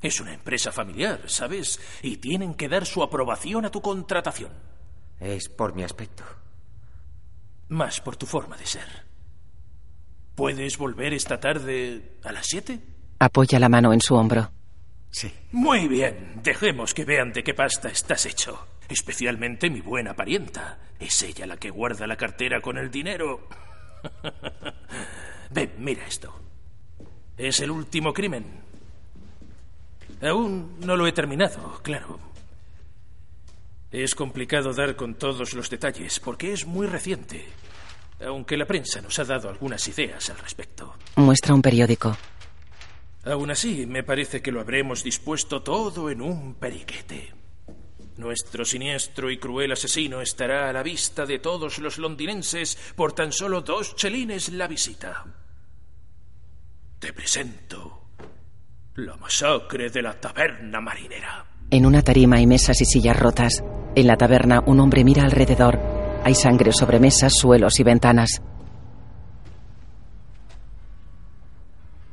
Es 0.00 0.20
una 0.20 0.32
empresa 0.34 0.72
familiar, 0.72 1.20
¿sabes? 1.26 1.78
Y 2.02 2.16
tienen 2.16 2.54
que 2.54 2.68
dar 2.68 2.86
su 2.86 3.02
aprobación 3.04 3.64
a 3.66 3.70
tu 3.70 3.80
contratación. 3.80 4.50
Es 5.20 5.48
por 5.48 5.74
mi 5.74 5.84
aspecto. 5.84 6.24
Más 7.68 8.00
por 8.00 8.16
tu 8.16 8.26
forma 8.26 8.56
de 8.56 8.66
ser. 8.66 9.06
¿Puedes 10.34 10.78
volver 10.78 11.12
esta 11.12 11.38
tarde 11.38 12.18
a 12.24 12.32
las 12.32 12.46
siete? 12.46 12.80
Apoya 13.20 13.60
la 13.60 13.68
mano 13.68 13.92
en 13.92 14.00
su 14.00 14.14
hombro. 14.14 14.50
Sí. 15.10 15.32
Muy 15.52 15.86
bien. 15.86 16.40
Dejemos 16.42 16.94
que 16.94 17.04
vean 17.04 17.32
de 17.32 17.44
qué 17.44 17.54
pasta 17.54 17.88
estás 17.88 18.24
hecho. 18.26 18.66
Especialmente 18.88 19.70
mi 19.70 19.82
buena 19.82 20.14
parienta. 20.14 20.78
Es 20.98 21.22
ella 21.22 21.46
la 21.46 21.58
que 21.58 21.70
guarda 21.70 22.06
la 22.06 22.16
cartera 22.16 22.60
con 22.60 22.78
el 22.78 22.90
dinero. 22.90 23.46
Ven, 25.50 25.74
mira 25.78 26.06
esto. 26.06 26.41
Es 27.36 27.60
el 27.60 27.70
último 27.70 28.12
crimen. 28.12 28.44
Aún 30.22 30.76
no 30.80 30.96
lo 30.96 31.06
he 31.06 31.12
terminado, 31.12 31.80
claro. 31.82 32.18
Es 33.90 34.14
complicado 34.14 34.72
dar 34.72 34.96
con 34.96 35.14
todos 35.14 35.52
los 35.52 35.68
detalles 35.68 36.20
porque 36.20 36.52
es 36.52 36.66
muy 36.66 36.86
reciente, 36.86 37.46
aunque 38.24 38.56
la 38.56 38.66
prensa 38.66 39.00
nos 39.00 39.18
ha 39.18 39.24
dado 39.24 39.48
algunas 39.48 39.86
ideas 39.88 40.30
al 40.30 40.38
respecto. 40.38 40.94
Muestra 41.16 41.54
un 41.54 41.60
periódico. 41.60 42.16
Aún 43.24 43.50
así, 43.50 43.86
me 43.86 44.02
parece 44.02 44.40
que 44.40 44.50
lo 44.50 44.60
habremos 44.60 45.04
dispuesto 45.04 45.62
todo 45.62 46.10
en 46.10 46.22
un 46.22 46.54
periquete. 46.54 47.32
Nuestro 48.16 48.64
siniestro 48.64 49.30
y 49.30 49.38
cruel 49.38 49.72
asesino 49.72 50.20
estará 50.20 50.68
a 50.68 50.72
la 50.72 50.82
vista 50.82 51.26
de 51.26 51.38
todos 51.38 51.78
los 51.78 51.98
londinenses 51.98 52.76
por 52.94 53.12
tan 53.12 53.32
solo 53.32 53.62
dos 53.62 53.96
chelines 53.96 54.50
la 54.50 54.68
visita. 54.68 55.41
Te 57.02 57.12
presento 57.12 58.10
la 58.94 59.16
masacre 59.16 59.90
de 59.90 60.02
la 60.02 60.20
taberna 60.20 60.80
marinera. 60.80 61.44
En 61.68 61.84
una 61.84 62.00
tarima 62.00 62.36
hay 62.36 62.46
mesas 62.46 62.80
y 62.80 62.84
sillas 62.84 63.18
rotas. 63.18 63.64
En 63.96 64.06
la 64.06 64.16
taberna 64.16 64.62
un 64.66 64.78
hombre 64.78 65.02
mira 65.02 65.24
alrededor. 65.24 65.80
Hay 66.22 66.36
sangre 66.36 66.72
sobre 66.72 67.00
mesas, 67.00 67.34
suelos 67.34 67.80
y 67.80 67.82
ventanas. 67.82 68.40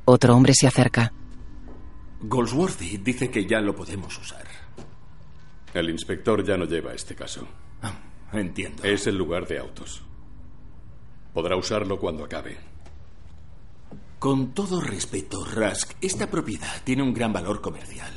Otro 0.06 0.36
hombre 0.36 0.56
se 0.56 0.66
acerca. 0.66 1.14
Goldsworthy 2.22 2.98
dice 2.98 3.30
que 3.30 3.46
ya 3.46 3.62
lo 3.62 3.76
podemos 3.76 4.18
usar. 4.18 4.48
El 5.72 5.92
inspector 5.92 6.44
ya 6.44 6.58
no 6.58 6.66
lleva 6.66 6.96
este 6.96 7.14
caso. 7.14 7.48
Ah, 7.84 7.94
entiendo. 8.34 8.84
Es 8.84 9.06
el 9.06 9.16
lugar 9.20 9.46
de 9.48 9.60
autos. 9.60 10.02
Podrá 11.32 11.56
usarlo 11.56 12.00
cuando 12.00 12.24
acabe. 12.24 12.69
Con 14.20 14.54
todo 14.54 14.82
respeto, 14.82 15.46
Rask, 15.46 15.94
esta 16.02 16.30
propiedad 16.30 16.82
tiene 16.84 17.04
un 17.04 17.14
gran 17.14 17.32
valor 17.32 17.62
comercial 17.62 18.12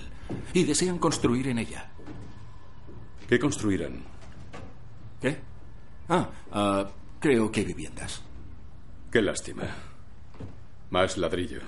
y 0.52 0.64
desean 0.64 0.98
construir 0.98 1.46
en 1.46 1.58
ella. 1.58 1.92
¿Qué 3.28 3.38
construirán? 3.38 4.02
¿Qué? 5.20 5.38
Ah, 6.08 6.28
ah, 6.50 6.90
creo 7.20 7.52
que 7.52 7.62
viviendas. 7.62 8.20
Qué 9.12 9.22
lástima. 9.22 9.62
Más 10.90 11.16
ladrillo. 11.18 11.60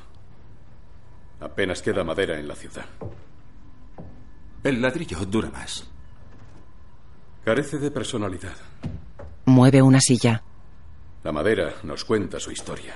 Apenas 1.38 1.80
queda 1.80 2.02
madera 2.02 2.36
en 2.36 2.48
la 2.48 2.56
ciudad. 2.56 2.86
El 4.64 4.82
ladrillo 4.82 5.24
dura 5.26 5.50
más. 5.50 5.88
Carece 7.44 7.78
de 7.78 7.92
personalidad. 7.92 8.56
Mueve 9.44 9.80
una 9.80 10.00
silla. 10.00 10.42
La 11.22 11.30
madera 11.30 11.74
nos 11.84 12.04
cuenta 12.04 12.40
su 12.40 12.50
historia. 12.50 12.94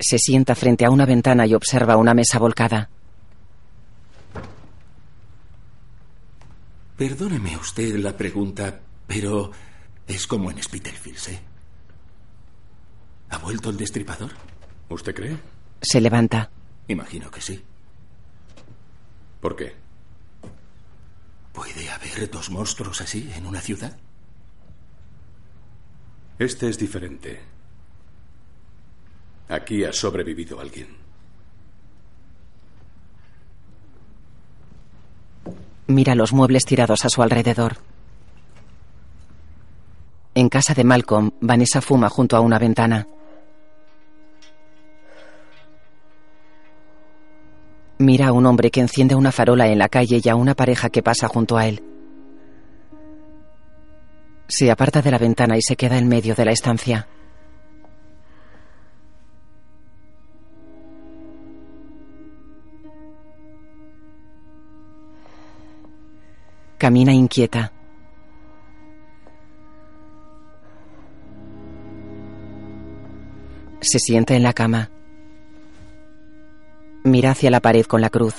Se 0.00 0.18
sienta 0.18 0.54
frente 0.54 0.84
a 0.84 0.90
una 0.90 1.06
ventana 1.06 1.46
y 1.46 1.54
observa 1.54 1.96
una 1.96 2.14
mesa 2.14 2.38
volcada. 2.38 2.88
Perdóneme 6.96 7.56
usted 7.56 7.96
la 7.96 8.16
pregunta, 8.16 8.80
pero 9.06 9.50
es 10.06 10.26
como 10.26 10.50
en 10.50 10.62
Spitalfields, 10.62 11.28
¿eh? 11.28 11.40
¿Ha 13.30 13.38
vuelto 13.38 13.70
el 13.70 13.76
destripador? 13.76 14.32
¿Usted 14.88 15.14
cree? 15.14 15.36
Se 15.80 16.00
levanta. 16.00 16.50
Imagino 16.88 17.30
que 17.30 17.40
sí. 17.40 17.62
¿Por 19.40 19.54
qué? 19.54 19.74
¿Puede 21.52 21.90
haber 21.90 22.30
dos 22.30 22.50
monstruos 22.50 23.00
así 23.00 23.30
en 23.34 23.46
una 23.46 23.60
ciudad? 23.60 23.96
Este 26.38 26.68
es 26.68 26.78
diferente. 26.78 27.40
Aquí 29.48 29.84
ha 29.84 29.92
sobrevivido 29.92 30.60
alguien. 30.60 30.88
Mira 35.86 36.14
los 36.14 36.34
muebles 36.34 36.66
tirados 36.66 37.06
a 37.06 37.08
su 37.08 37.22
alrededor. 37.22 37.76
En 40.34 40.50
casa 40.50 40.74
de 40.74 40.84
Malcolm, 40.84 41.30
Vanessa 41.40 41.80
fuma 41.80 42.10
junto 42.10 42.36
a 42.36 42.40
una 42.40 42.58
ventana. 42.58 43.06
Mira 47.96 48.28
a 48.28 48.32
un 48.32 48.46
hombre 48.46 48.70
que 48.70 48.80
enciende 48.80 49.14
una 49.14 49.32
farola 49.32 49.66
en 49.66 49.78
la 49.78 49.88
calle 49.88 50.20
y 50.22 50.28
a 50.28 50.36
una 50.36 50.54
pareja 50.54 50.90
que 50.90 51.02
pasa 51.02 51.26
junto 51.26 51.56
a 51.56 51.66
él. 51.66 51.82
Se 54.46 54.70
aparta 54.70 55.02
de 55.02 55.10
la 55.10 55.18
ventana 55.18 55.56
y 55.56 55.62
se 55.62 55.74
queda 55.74 55.98
en 55.98 56.06
medio 56.06 56.34
de 56.34 56.44
la 56.44 56.52
estancia. 56.52 57.08
Camina 66.78 67.12
inquieta. 67.12 67.72
Se 73.80 73.98
sienta 73.98 74.36
en 74.36 74.44
la 74.44 74.52
cama. 74.52 74.88
Mira 77.02 77.32
hacia 77.32 77.50
la 77.50 77.58
pared 77.58 77.84
con 77.84 78.00
la 78.00 78.10
cruz. 78.10 78.34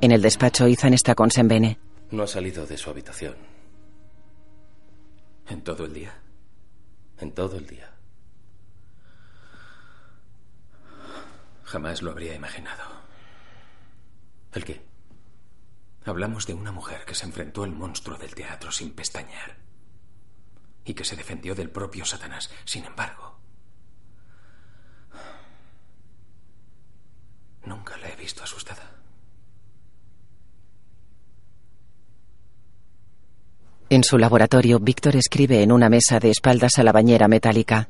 En 0.00 0.12
el 0.12 0.22
despacho, 0.22 0.66
Ethan 0.66 0.94
está 0.94 1.14
con 1.14 1.30
Sembene. 1.30 1.78
No 2.10 2.22
ha 2.22 2.26
salido 2.26 2.66
de 2.66 2.78
su 2.78 2.88
habitación. 2.88 3.34
¿En 5.50 5.60
todo 5.60 5.84
el 5.84 5.92
día? 5.92 6.14
En 7.18 7.32
todo 7.32 7.58
el 7.58 7.66
día. 7.66 7.90
Jamás 11.64 12.00
lo 12.00 12.12
habría 12.12 12.34
imaginado. 12.34 12.82
¿El 14.54 14.64
qué? 14.64 14.89
Hablamos 16.04 16.46
de 16.46 16.54
una 16.54 16.72
mujer 16.72 17.04
que 17.04 17.14
se 17.14 17.26
enfrentó 17.26 17.62
al 17.62 17.72
monstruo 17.72 18.16
del 18.16 18.34
teatro 18.34 18.72
sin 18.72 18.92
pestañear 18.92 19.56
y 20.84 20.94
que 20.94 21.04
se 21.04 21.16
defendió 21.16 21.54
del 21.54 21.70
propio 21.70 22.04
Satanás. 22.04 22.50
Sin 22.64 22.84
embargo, 22.84 23.38
nunca 27.64 27.96
la 27.98 28.08
he 28.08 28.16
visto 28.16 28.42
asustada. 28.42 28.90
En 33.90 34.04
su 34.04 34.18
laboratorio, 34.18 34.78
Víctor 34.78 35.16
escribe 35.16 35.62
en 35.62 35.72
una 35.72 35.88
mesa 35.88 36.20
de 36.20 36.30
espaldas 36.30 36.78
a 36.78 36.84
la 36.84 36.92
bañera 36.92 37.26
metálica. 37.26 37.88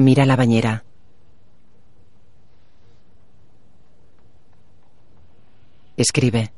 Mira 0.00 0.24
la 0.24 0.34
bañera. 0.34 0.82
Escribe. 5.94 6.50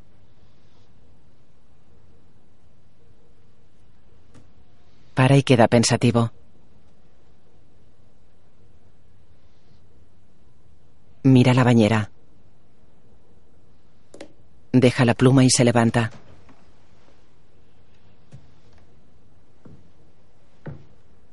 Para 5.15 5.37
y 5.37 5.43
queda 5.43 5.67
pensativo. 5.67 6.31
Mira 11.25 11.53
la 11.53 11.65
bañera. 11.65 12.13
Deja 14.71 15.05
la 15.05 15.15
pluma 15.15 15.43
y 15.43 15.51
se 15.51 15.65
levanta. 15.65 16.13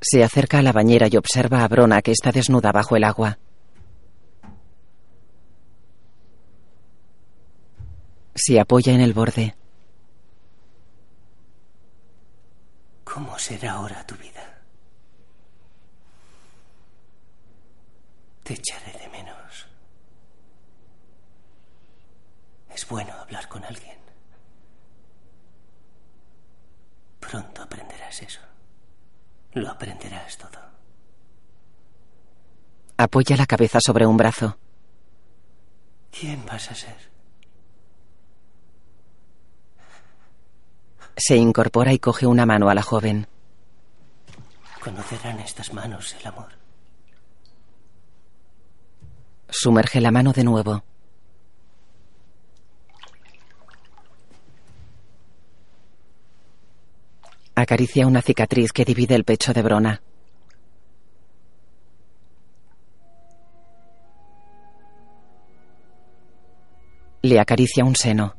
Se 0.02 0.24
acerca 0.24 0.60
a 0.60 0.62
la 0.62 0.72
bañera 0.72 1.08
y 1.12 1.18
observa 1.18 1.64
a 1.64 1.68
Brona 1.68 2.02
que 2.02 2.12
está 2.12 2.32
desnuda 2.32 2.72
bajo 2.72 2.96
el 2.96 3.04
agua. 3.04 3.38
Se 8.34 8.60
apoya 8.60 8.94
en 8.94 9.02
el 9.02 9.14
borde. 9.14 9.56
¿Cómo 13.04 13.38
será 13.38 13.74
ahora 13.74 14.06
tu 14.06 14.16
vida? 14.16 14.62
Te 18.44 18.54
echaré 18.54 18.98
de 18.98 19.10
menos. 19.10 19.68
Es 22.74 22.88
bueno 22.88 23.12
hablar 23.14 23.50
con 23.50 23.66
alguien. 23.66 23.98
Pronto 27.20 27.62
aprenderás 27.62 28.22
eso. 28.22 28.49
Lo 29.54 29.70
aprenderás 29.70 30.38
todo. 30.38 30.60
Apoya 32.98 33.38
la 33.38 33.46
cabeza 33.46 33.80
sobre 33.80 34.06
un 34.06 34.18
brazo. 34.18 34.58
¿Quién 36.12 36.46
vas 36.46 36.70
a 36.72 36.76
ser? 36.76 37.10
Se 41.16 41.36
incorpora 41.36 41.94
y 41.94 42.00
coge 42.00 42.26
una 42.26 42.46
mano 42.46 42.70
a 42.70 42.76
la 42.76 42.82
joven. 42.82 43.28
Conocerán 44.82 45.40
estas 45.40 45.74
manos 45.74 46.16
el 46.20 46.28
amor. 46.28 46.50
Sumerge 49.50 50.00
la 50.00 50.12
mano 50.12 50.32
de 50.32 50.44
nuevo. 50.44 50.84
Acaricia 57.62 58.08
una 58.08 58.22
cicatriz 58.22 58.72
que 58.72 58.86
divide 58.86 59.16
el 59.16 59.26
pecho 59.26 59.52
de 59.52 59.62
Brona. 59.62 60.02
Le 67.22 67.38
acaricia 67.38 67.84
un 67.84 67.98
seno. 67.98 68.34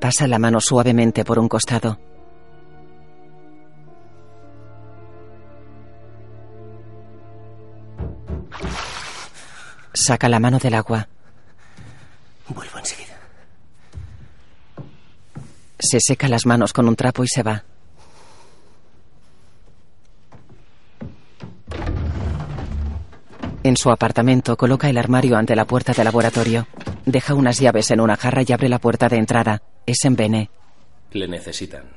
Pasa 0.00 0.26
la 0.26 0.40
mano 0.40 0.60
suavemente 0.60 1.24
por 1.24 1.38
un 1.38 1.48
costado. 1.48 2.09
Saca 10.00 10.30
la 10.30 10.40
mano 10.40 10.58
del 10.58 10.72
agua. 10.72 11.06
Vuelvo 12.48 12.78
enseguida. 12.78 13.18
Se 15.78 16.00
seca 16.00 16.26
las 16.26 16.46
manos 16.46 16.72
con 16.72 16.88
un 16.88 16.96
trapo 16.96 17.22
y 17.22 17.28
se 17.28 17.42
va. 17.42 17.64
En 23.62 23.76
su 23.76 23.90
apartamento 23.90 24.56
coloca 24.56 24.88
el 24.88 24.96
armario 24.96 25.36
ante 25.36 25.54
la 25.54 25.66
puerta 25.66 25.92
del 25.92 26.06
laboratorio. 26.06 26.66
Deja 27.04 27.34
unas 27.34 27.58
llaves 27.58 27.90
en 27.90 28.00
una 28.00 28.16
jarra 28.16 28.40
y 28.46 28.52
abre 28.54 28.70
la 28.70 28.78
puerta 28.78 29.10
de 29.10 29.18
entrada. 29.18 29.62
Es 29.84 30.02
en 30.06 30.16
Bene. 30.16 30.50
Le 31.10 31.28
necesitan. 31.28 31.90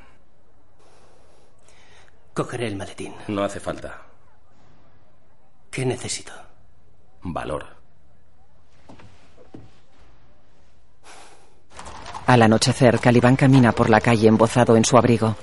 Cogeré 2.34 2.68
el 2.68 2.76
maletín. 2.76 3.16
No 3.30 3.46
hace 3.46 3.62
falta. 3.62 4.02
¿Qué 5.72 5.86
necesito? 5.86 6.34
Valor. 7.22 7.83
Al 12.26 12.42
anochecer, 12.42 13.00
Calibán 13.00 13.36
camina 13.36 13.74
por 13.74 13.90
la 13.90 14.00
calle 14.00 14.28
embozado 14.28 14.78
en 14.78 14.86
su 14.86 14.98
abrigo. 14.98 15.36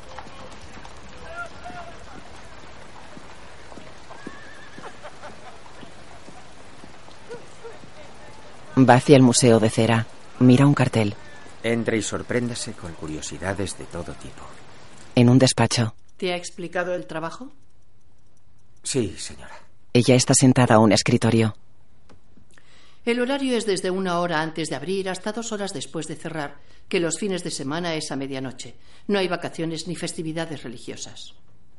Va 8.79 8.95
hacia 8.95 9.17
el 9.17 9.23
museo 9.23 9.61
de 9.61 9.69
cera. 9.69 10.07
Mira 10.39 10.67
un 10.67 10.73
cartel. 10.73 11.15
Entre 11.63 11.99
y 11.99 12.03
sorpréndase 12.03 12.73
con 12.73 12.93
curiosidades 12.93 13.77
de 13.77 13.85
todo 13.85 14.13
tipo. 14.15 14.43
En 15.15 15.29
un 15.29 15.39
despacho. 15.39 15.95
¿Te 16.17 16.33
ha 16.33 16.37
explicado 16.37 16.95
el 16.95 17.07
trabajo? 17.07 17.51
Sí, 18.83 19.15
señora. 19.19 19.59
Ella 19.93 20.15
está 20.15 20.33
sentada 20.35 20.77
a 20.77 20.79
un 20.79 20.93
escritorio. 20.93 21.55
El 23.05 23.21
horario 23.21 23.57
es 23.57 23.65
desde 23.65 23.91
una 23.91 24.21
hora 24.21 24.43
antes 24.43 24.69
de 24.69 24.77
abrir 24.77 25.09
hasta 25.09 25.33
dos 25.33 25.53
horas 25.53 25.73
después 25.73 26.07
de 26.07 26.17
cerrar, 26.17 26.61
que 26.89 27.01
los 27.01 27.19
fines 27.19 27.43
de 27.43 27.51
semana 27.51 27.95
es 27.95 28.11
a 28.13 28.17
medianoche. 28.17 28.77
No 29.07 29.19
hay 29.19 29.29
vacaciones 29.29 29.89
ni 29.89 29.97
festividades 29.97 30.63
religiosas. 30.63 31.35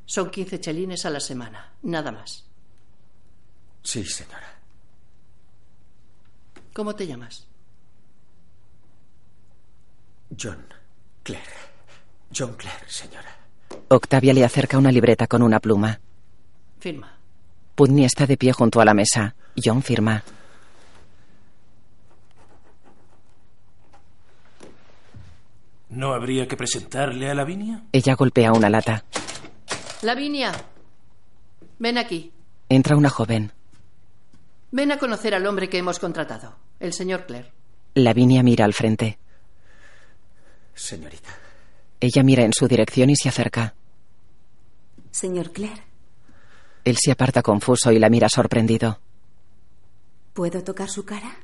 Son 0.05 0.31
15 0.31 0.59
chelines 0.59 1.05
a 1.05 1.11
la 1.11 1.19
semana, 1.19 1.73
nada 1.83 2.11
más. 2.11 2.45
Sí, 3.83 4.03
señora. 4.03 4.59
¿Cómo 6.73 6.95
te 6.95 7.05
llamas? 7.05 7.47
John 10.39 10.65
Clare. 11.23 11.43
John 12.35 12.55
Clare, 12.55 12.85
señora. 12.87 13.37
Octavia 13.89 14.33
le 14.33 14.43
acerca 14.43 14.77
una 14.77 14.91
libreta 14.91 15.27
con 15.27 15.43
una 15.43 15.59
pluma. 15.59 15.99
Firma. 16.79 17.17
Putney 17.75 18.05
está 18.05 18.25
de 18.25 18.37
pie 18.37 18.53
junto 18.53 18.81
a 18.81 18.85
la 18.85 18.93
mesa. 18.93 19.35
John 19.61 19.83
firma. 19.83 20.23
¿No 25.91 26.13
habría 26.13 26.47
que 26.47 26.55
presentarle 26.55 27.29
a 27.29 27.35
Lavinia? 27.35 27.83
Ella 27.91 28.15
golpea 28.15 28.53
una 28.53 28.69
lata. 28.69 29.03
Lavinia, 30.01 30.51
ven 31.79 31.97
aquí. 31.97 32.31
Entra 32.69 32.95
una 32.95 33.09
joven. 33.09 33.51
Ven 34.71 34.91
a 34.93 34.97
conocer 34.97 35.35
al 35.35 35.45
hombre 35.45 35.69
que 35.69 35.77
hemos 35.77 35.99
contratado, 35.99 36.55
el 36.79 36.93
señor 36.93 37.25
Clare. 37.25 37.51
Lavinia 37.93 38.41
mira 38.41 38.63
al 38.63 38.73
frente. 38.73 39.19
Señorita. 40.73 41.29
Ella 41.99 42.23
mira 42.23 42.43
en 42.45 42.53
su 42.53 42.67
dirección 42.69 43.09
y 43.09 43.15
se 43.17 43.27
acerca. 43.27 43.75
Señor 45.11 45.51
Clare, 45.51 45.83
Él 46.85 46.97
se 46.97 47.11
aparta 47.11 47.43
confuso 47.43 47.91
y 47.91 47.99
la 47.99 48.09
mira 48.09 48.29
sorprendido. 48.29 48.99
¿puedo 50.33 50.63
tocar 50.63 50.87
su 50.89 51.03
cara? 51.03 51.35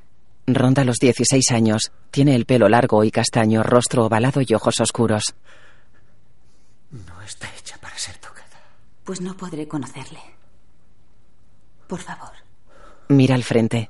Ronda 0.47 0.85
los 0.85 0.97
16 0.97 1.51
años. 1.51 1.91
Tiene 2.09 2.33
el 2.33 2.45
pelo 2.45 2.69
largo 2.69 3.03
y 3.03 3.11
castaño, 3.11 3.63
rostro 3.63 4.05
ovalado 4.05 4.41
y 4.41 4.53
ojos 4.53 4.79
oscuros. 4.79 5.35
No 6.89 7.21
está 7.21 7.49
hecha 7.59 7.77
para 7.81 7.97
ser 7.97 8.15
tocada. 8.17 8.61
Pues 9.03 9.19
no 9.19 9.35
podré 9.35 9.67
conocerle. 9.67 10.19
Por 11.87 11.99
favor. 11.99 12.31
Mira 13.09 13.35
al 13.35 13.43
frente. 13.43 13.89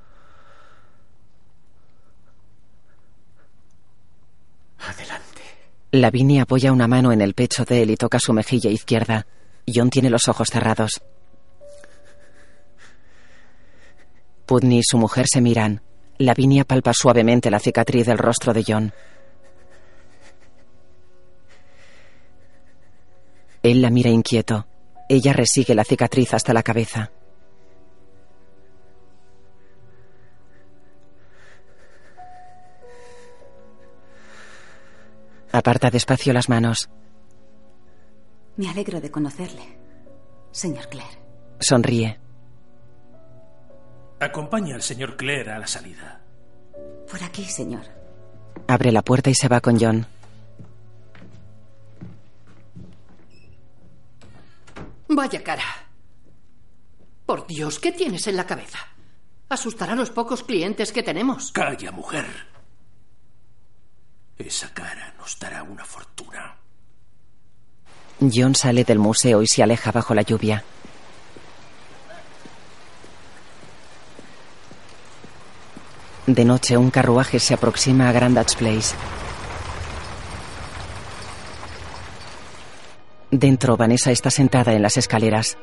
Adelante. 4.79 5.43
Lavinia 5.91 6.43
apoya 6.43 6.71
una 6.71 6.87
mano 6.87 7.11
en 7.11 7.21
el 7.21 7.35
pecho 7.35 7.65
de 7.65 7.83
él 7.83 7.91
y 7.91 7.97
toca 7.97 8.17
su 8.19 8.33
mejilla 8.33 8.71
izquierda. 8.71 9.27
John 9.71 9.91
tiene 9.91 10.09
los 10.09 10.27
ojos 10.27 10.49
cerrados. 10.49 11.01
Putney 14.47 14.79
y 14.79 14.83
su 14.83 14.97
mujer 14.97 15.27
se 15.27 15.41
miran. 15.41 15.81
Lavinia 16.19 16.63
palpa 16.63 16.93
suavemente 16.93 17.51
la 17.51 17.59
cicatriz 17.59 18.07
del 18.07 18.17
rostro 18.17 18.53
de 18.53 18.63
John. 18.67 18.93
Él 23.61 23.81
la 23.81 23.89
mira 23.89 24.09
inquieto. 24.09 24.67
Ella 25.09 25.33
resigue 25.33 25.75
la 25.75 25.83
cicatriz 25.83 26.33
hasta 26.33 26.53
la 26.53 26.63
cabeza. 26.63 27.11
Aparta 35.51 35.89
despacio 35.89 36.33
las 36.33 36.49
manos. 36.49 36.89
Me 38.57 38.69
alegro 38.69 38.99
de 38.99 39.11
conocerle, 39.11 39.77
señor 40.51 40.87
Clare. 40.89 41.19
Sonríe. 41.59 42.19
Acompaña 44.19 44.75
al 44.75 44.81
señor 44.81 45.15
Clare 45.15 45.51
a 45.51 45.59
la 45.59 45.67
salida. 45.67 46.21
Por 47.09 47.23
aquí, 47.23 47.45
señor. 47.45 47.85
Abre 48.67 48.91
la 48.91 49.03
puerta 49.03 49.29
y 49.29 49.35
se 49.35 49.47
va 49.47 49.61
con 49.61 49.79
John. 49.79 50.05
Vaya 55.07 55.43
cara. 55.43 55.63
Por 57.25 57.45
Dios, 57.47 57.79
¿qué 57.79 57.91
tienes 57.91 58.27
en 58.27 58.35
la 58.35 58.45
cabeza? 58.45 58.79
Asustará 59.49 59.93
a 59.93 59.95
los 59.95 60.09
pocos 60.09 60.43
clientes 60.43 60.91
que 60.91 61.03
tenemos. 61.03 61.51
Calla, 61.51 61.91
mujer. 61.91 62.25
Esa 64.37 64.73
cara 64.73 65.13
nos 65.17 65.37
dará 65.39 65.63
una 65.63 65.85
fortuna. 65.85 66.57
John 68.19 68.55
sale 68.55 68.83
del 68.83 68.99
museo 68.99 69.41
y 69.41 69.47
se 69.47 69.63
aleja 69.63 69.91
bajo 69.91 70.13
la 70.13 70.23
lluvia. 70.23 70.63
De 76.27 76.43
noche, 76.43 76.75
un 76.75 76.91
carruaje 76.91 77.39
se 77.39 77.53
aproxima 77.53 78.09
a 78.09 78.11
Grandad's 78.11 78.53
Place. 78.55 78.93
Dentro, 83.31 83.77
Vanessa 83.77 84.11
está 84.11 84.29
sentada 84.29 84.73
en 84.73 84.81
las 84.81 84.97
escaleras. 84.97 85.57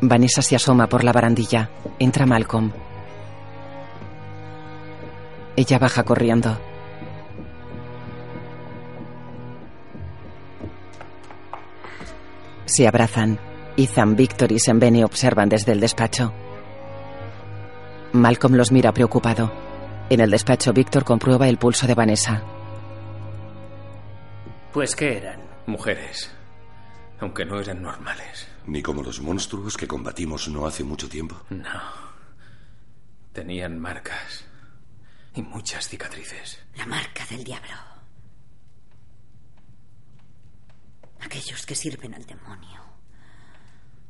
Vanessa 0.00 0.42
se 0.42 0.54
asoma 0.54 0.88
por 0.88 1.02
la 1.02 1.12
barandilla. 1.12 1.70
Entra 1.98 2.24
Malcolm. 2.24 2.70
Ella 5.56 5.78
baja 5.80 6.04
corriendo. 6.04 6.69
Se 12.70 12.86
abrazan. 12.86 13.36
Ethan, 13.76 14.14
Victor 14.14 14.52
y 14.52 14.60
Sembene 14.60 15.04
observan 15.04 15.48
desde 15.48 15.72
el 15.72 15.80
despacho. 15.80 16.32
Malcolm 18.12 18.54
los 18.54 18.70
mira 18.70 18.92
preocupado. 18.92 19.52
En 20.08 20.20
el 20.20 20.30
despacho, 20.30 20.72
Victor 20.72 21.04
comprueba 21.04 21.48
el 21.48 21.58
pulso 21.58 21.88
de 21.88 21.96
Vanessa. 21.96 22.44
Pues, 24.72 24.94
¿qué 24.94 25.16
eran? 25.16 25.40
Mujeres. 25.66 26.30
Aunque 27.18 27.44
no 27.44 27.58
eran 27.58 27.82
normales. 27.82 28.46
Ni 28.66 28.82
como 28.82 29.02
los 29.02 29.20
monstruos 29.20 29.76
que 29.76 29.88
combatimos 29.88 30.48
no 30.48 30.64
hace 30.64 30.84
mucho 30.84 31.08
tiempo. 31.08 31.42
No. 31.50 31.80
Tenían 33.32 33.80
marcas. 33.80 34.44
Y 35.34 35.42
muchas 35.42 35.88
cicatrices. 35.88 36.60
La 36.76 36.86
marca 36.86 37.26
del 37.28 37.42
diablo. 37.42 37.89
Aquellos 41.20 41.66
que 41.66 41.74
sirven 41.74 42.14
al 42.14 42.26
demonio 42.26 42.80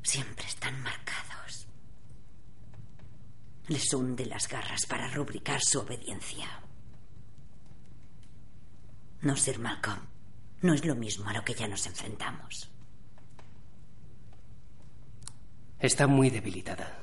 siempre 0.03 0.47
están 0.47 0.81
marcados. 0.83 1.67
Les 3.69 3.93
hunde 3.93 4.27
las 4.27 4.49
garras 4.49 4.87
para 4.87 5.09
rubricar 5.09 5.61
su 5.63 5.81
obediencia. 5.81 6.49
No, 9.23 9.37
Sir 9.37 9.59
Malcolm, 9.59 10.01
no 10.63 10.75
es 10.75 10.85
lo 10.85 10.95
mismo 10.95 11.29
a 11.29 11.35
lo 11.35 11.45
que 11.45 11.55
ya 11.55 11.69
nos 11.69 11.87
enfrentamos. 11.87 12.71
Está 15.79 16.07
muy 16.07 16.31
debilitada. 16.31 16.99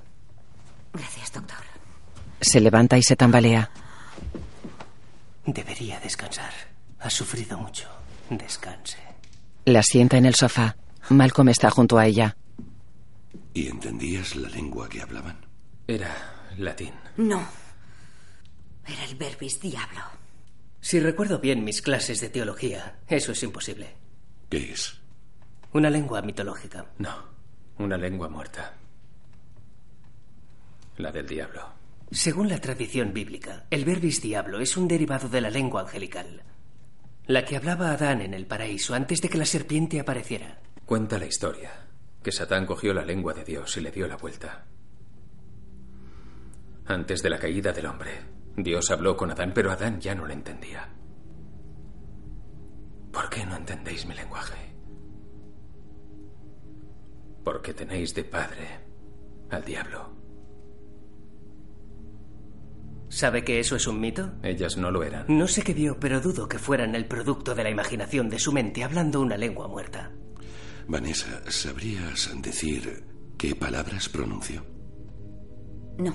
Gracias, 0.94 1.32
doctor. 1.32 1.58
Se 2.42 2.60
levanta 2.60 2.98
y 2.98 3.04
se 3.04 3.16
tambalea. 3.16 3.70
Debería 5.46 6.00
descansar. 6.00 6.54
Ha 7.00 7.10
sufrido 7.10 7.58
mucho. 7.58 7.88
Descanse. 8.30 9.07
La 9.68 9.84
sienta 9.84 10.16
en 10.16 10.26
el 10.26 10.34
sofá. 10.34 10.78
Malcolm 11.10 11.50
está 11.50 11.70
junto 11.70 11.98
a 11.98 12.06
ella. 12.06 12.38
¿Y 13.54 13.68
entendías 13.68 14.38
la 14.38 14.48
lengua 14.48 14.88
que 14.88 15.02
hablaban? 15.02 15.46
Era 15.86 16.10
latín. 16.58 16.94
No. 17.18 17.46
Era 18.88 19.04
el 19.04 19.16
verbis 19.16 19.60
diablo. 19.60 20.00
Si 20.80 21.02
recuerdo 21.02 21.40
bien 21.40 21.66
mis 21.66 21.82
clases 21.82 22.22
de 22.22 22.30
teología, 22.30 23.00
eso 23.10 23.34
es 23.34 23.44
imposible. 23.44 23.94
¿Qué 24.50 24.72
es? 24.72 25.02
Una 25.74 25.90
lengua 25.90 26.22
mitológica. 26.22 26.86
No, 27.00 27.26
una 27.78 27.98
lengua 27.98 28.30
muerta. 28.30 28.74
La 30.96 31.12
del 31.12 31.28
diablo. 31.28 31.74
Según 32.10 32.48
la 32.48 32.62
tradición 32.62 33.12
bíblica, 33.12 33.66
el 33.70 33.84
verbis 33.84 34.22
diablo 34.22 34.62
es 34.62 34.78
un 34.78 34.88
derivado 34.88 35.28
de 35.28 35.42
la 35.42 35.50
lengua 35.50 35.82
angelical, 35.82 36.42
la 37.28 37.44
que 37.44 37.58
hablaba 37.58 37.92
Adán 37.92 38.22
en 38.22 38.34
el 38.34 38.48
paraíso 38.48 38.96
antes 38.96 39.22
de 39.22 39.30
que 39.30 39.38
la 39.38 39.46
serpiente 39.46 40.00
apareciera. 40.00 40.62
Cuenta 40.86 41.20
la 41.20 41.26
historia, 41.26 41.72
que 42.24 42.32
Satán 42.32 42.66
cogió 42.66 42.94
la 42.94 43.04
lengua 43.04 43.34
de 43.34 43.44
Dios 43.44 43.76
y 43.76 43.82
le 43.82 43.92
dio 43.92 44.08
la 44.08 44.16
vuelta. 44.16 44.66
Antes 46.86 47.22
de 47.22 47.30
la 47.30 47.38
caída 47.38 47.74
del 47.74 47.88
hombre, 47.88 48.12
Dios 48.56 48.90
habló 48.92 49.18
con 49.18 49.30
Adán, 49.30 49.52
pero 49.54 49.72
Adán 49.72 50.00
ya 50.00 50.16
no 50.16 50.26
le 50.26 50.34
entendía. 50.34 50.88
¿Por 53.12 53.30
qué 53.30 53.46
no 53.46 53.58
entendéis 53.58 54.06
mi 54.06 54.16
lenguaje? 54.16 54.74
Porque 57.44 57.74
tenéis 57.74 58.16
de 58.16 58.24
padre 58.24 58.80
al 59.50 59.66
diablo. 59.66 60.17
¿Sabe 63.18 63.44
que 63.44 63.60
eso 63.60 63.76
es 63.76 63.88
un 63.88 64.00
mito? 64.00 64.34
Ellas 64.44 64.78
no 64.78 64.92
lo 64.92 65.02
eran. 65.02 65.26
No 65.28 65.48
sé 65.48 65.64
qué 65.64 65.74
vio, 65.74 66.00
pero 66.00 66.22
dudo 66.22 66.48
que 66.48 66.60
fueran 66.60 66.94
el 66.94 67.08
producto 67.08 67.56
de 67.56 67.64
la 67.64 67.72
imaginación 67.72 68.30
de 68.30 68.38
su 68.38 68.54
mente 68.54 68.84
hablando 68.84 69.22
una 69.22 69.36
lengua 69.36 69.68
muerta. 69.68 70.12
Vanessa, 70.88 71.42
¿sabrías 71.50 72.30
decir 72.44 73.06
qué 73.36 73.56
palabras 73.56 74.08
pronunció? 74.08 74.64
No. 75.98 76.14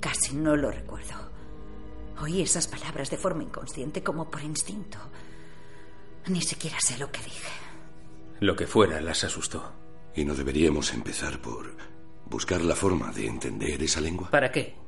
Casi 0.00 0.36
no 0.36 0.54
lo 0.54 0.70
recuerdo. 0.70 1.32
Oí 2.20 2.42
esas 2.42 2.68
palabras 2.68 3.10
de 3.10 3.16
forma 3.16 3.42
inconsciente 3.42 4.04
como 4.04 4.30
por 4.30 4.44
instinto. 4.44 4.98
Ni 6.28 6.42
siquiera 6.42 6.76
sé 6.78 6.96
lo 6.96 7.10
que 7.10 7.24
dije. 7.24 7.50
Lo 8.38 8.54
que 8.54 8.68
fuera 8.68 9.00
las 9.00 9.24
asustó. 9.24 9.72
¿Y 10.14 10.24
no 10.24 10.36
deberíamos 10.36 10.94
empezar 10.94 11.40
por 11.40 11.76
buscar 12.26 12.60
la 12.60 12.76
forma 12.76 13.10
de 13.10 13.26
entender 13.26 13.82
esa 13.82 14.00
lengua? 14.00 14.30
¿Para 14.30 14.52
qué? 14.52 14.80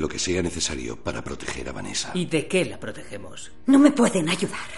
Lo 0.00 0.08
que 0.08 0.18
sea 0.18 0.40
necesario 0.42 0.96
para 0.96 1.22
proteger 1.22 1.68
a 1.68 1.72
Vanessa. 1.72 2.12
¿Y 2.14 2.24
de 2.24 2.48
qué 2.48 2.64
la 2.64 2.80
protegemos? 2.80 3.52
No 3.66 3.78
me 3.78 3.90
pueden 3.90 4.30
ayudar. 4.30 4.70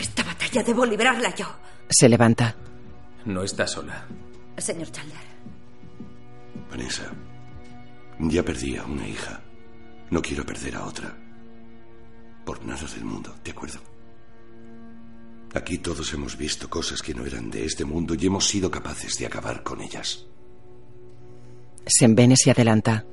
Esta 0.00 0.22
batalla 0.22 0.62
debo 0.62 0.86
librarla 0.86 1.34
yo. 1.34 1.46
Se 1.90 2.08
levanta. 2.08 2.54
No 3.24 3.42
está 3.42 3.66
sola. 3.66 4.06
Señor 4.56 4.92
Chandler. 4.92 5.18
Vanessa, 6.70 7.12
ya 8.20 8.44
perdí 8.44 8.76
a 8.76 8.84
una 8.84 9.08
hija. 9.08 9.42
No 10.10 10.22
quiero 10.22 10.46
perder 10.46 10.76
a 10.76 10.84
otra. 10.84 11.12
Por 12.44 12.64
nada 12.64 12.86
del 12.86 13.04
mundo, 13.04 13.34
¿de 13.42 13.50
acuerdo? 13.50 13.80
Aquí 15.54 15.78
todos 15.78 16.14
hemos 16.14 16.36
visto 16.36 16.70
cosas 16.70 17.02
que 17.02 17.14
no 17.14 17.26
eran 17.26 17.50
de 17.50 17.64
este 17.64 17.84
mundo 17.84 18.14
y 18.14 18.26
hemos 18.26 18.46
sido 18.46 18.70
capaces 18.70 19.18
de 19.18 19.26
acabar 19.26 19.64
con 19.64 19.80
ellas. 19.80 20.28
Se 21.86 22.04
envene 22.04 22.34
y 22.44 22.50
adelanta. 22.50 23.04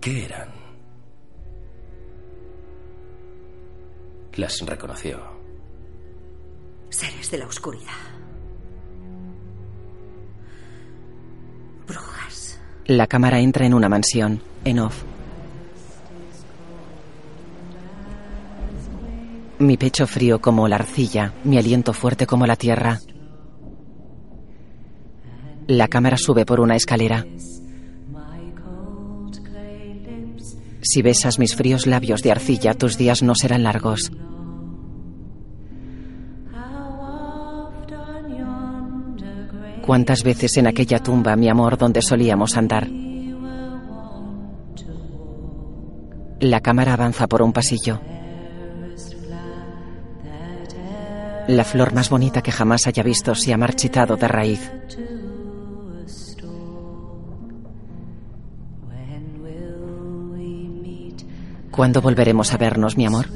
¿Qué 0.00 0.24
eran? 0.24 0.48
Las 4.36 4.60
reconoció. 4.60 5.20
Seres 6.90 7.30
de 7.30 7.38
la 7.38 7.46
oscuridad. 7.46 7.90
Brujas. 11.86 12.60
La 12.86 13.06
cámara 13.06 13.40
entra 13.40 13.66
en 13.66 13.74
una 13.74 13.88
mansión. 13.88 14.40
En 14.64 14.78
off. 14.80 15.02
Mi 19.58 19.78
pecho 19.78 20.06
frío 20.06 20.38
como 20.40 20.68
la 20.68 20.76
arcilla, 20.76 21.32
mi 21.44 21.56
aliento 21.56 21.94
fuerte 21.94 22.26
como 22.26 22.46
la 22.46 22.56
tierra. 22.56 23.00
La 25.68 25.88
cámara 25.88 26.16
sube 26.16 26.46
por 26.46 26.60
una 26.60 26.76
escalera. 26.76 27.26
Si 30.80 31.02
besas 31.02 31.40
mis 31.40 31.56
fríos 31.56 31.86
labios 31.86 32.22
de 32.22 32.30
arcilla, 32.30 32.74
tus 32.74 32.96
días 32.96 33.24
no 33.24 33.34
serán 33.34 33.64
largos. 33.64 34.12
¿Cuántas 39.84 40.22
veces 40.22 40.56
en 40.56 40.68
aquella 40.68 41.00
tumba, 41.00 41.34
mi 41.34 41.48
amor, 41.48 41.76
donde 41.78 42.02
solíamos 42.02 42.56
andar? 42.56 42.88
La 46.40 46.60
cámara 46.60 46.92
avanza 46.92 47.26
por 47.26 47.42
un 47.42 47.52
pasillo. 47.52 48.00
La 51.48 51.64
flor 51.64 51.92
más 51.92 52.10
bonita 52.10 52.42
que 52.42 52.52
jamás 52.52 52.86
haya 52.86 53.02
visto 53.02 53.34
se 53.34 53.52
ha 53.52 53.56
marchitado 53.56 54.16
de 54.16 54.28
raíz. 54.28 54.72
¿Cuándo 61.76 62.00
volveremos 62.00 62.54
a 62.54 62.56
vernos, 62.56 62.96
mi 62.96 63.04
amor? 63.04 63.26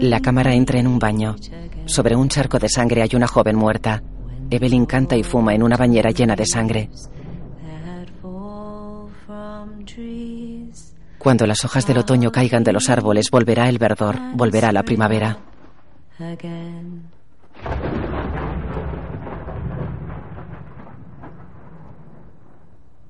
La 0.00 0.20
cámara 0.20 0.54
entra 0.54 0.78
en 0.80 0.86
un 0.86 0.98
baño. 0.98 1.36
Sobre 1.84 2.16
un 2.16 2.30
charco 2.30 2.58
de 2.58 2.70
sangre 2.70 3.02
hay 3.02 3.10
una 3.14 3.28
joven 3.28 3.56
muerta. 3.56 4.02
Evelyn 4.48 4.86
canta 4.86 5.14
y 5.14 5.22
fuma 5.22 5.54
en 5.54 5.62
una 5.62 5.76
bañera 5.76 6.10
llena 6.10 6.34
de 6.36 6.46
sangre. 6.46 6.88
Cuando 11.18 11.46
las 11.46 11.64
hojas 11.66 11.86
del 11.86 11.98
otoño 11.98 12.32
caigan 12.32 12.64
de 12.64 12.72
los 12.72 12.88
árboles, 12.88 13.30
volverá 13.30 13.68
el 13.68 13.78
verdor, 13.78 14.18
volverá 14.34 14.72
la 14.72 14.82
primavera. 14.82 15.38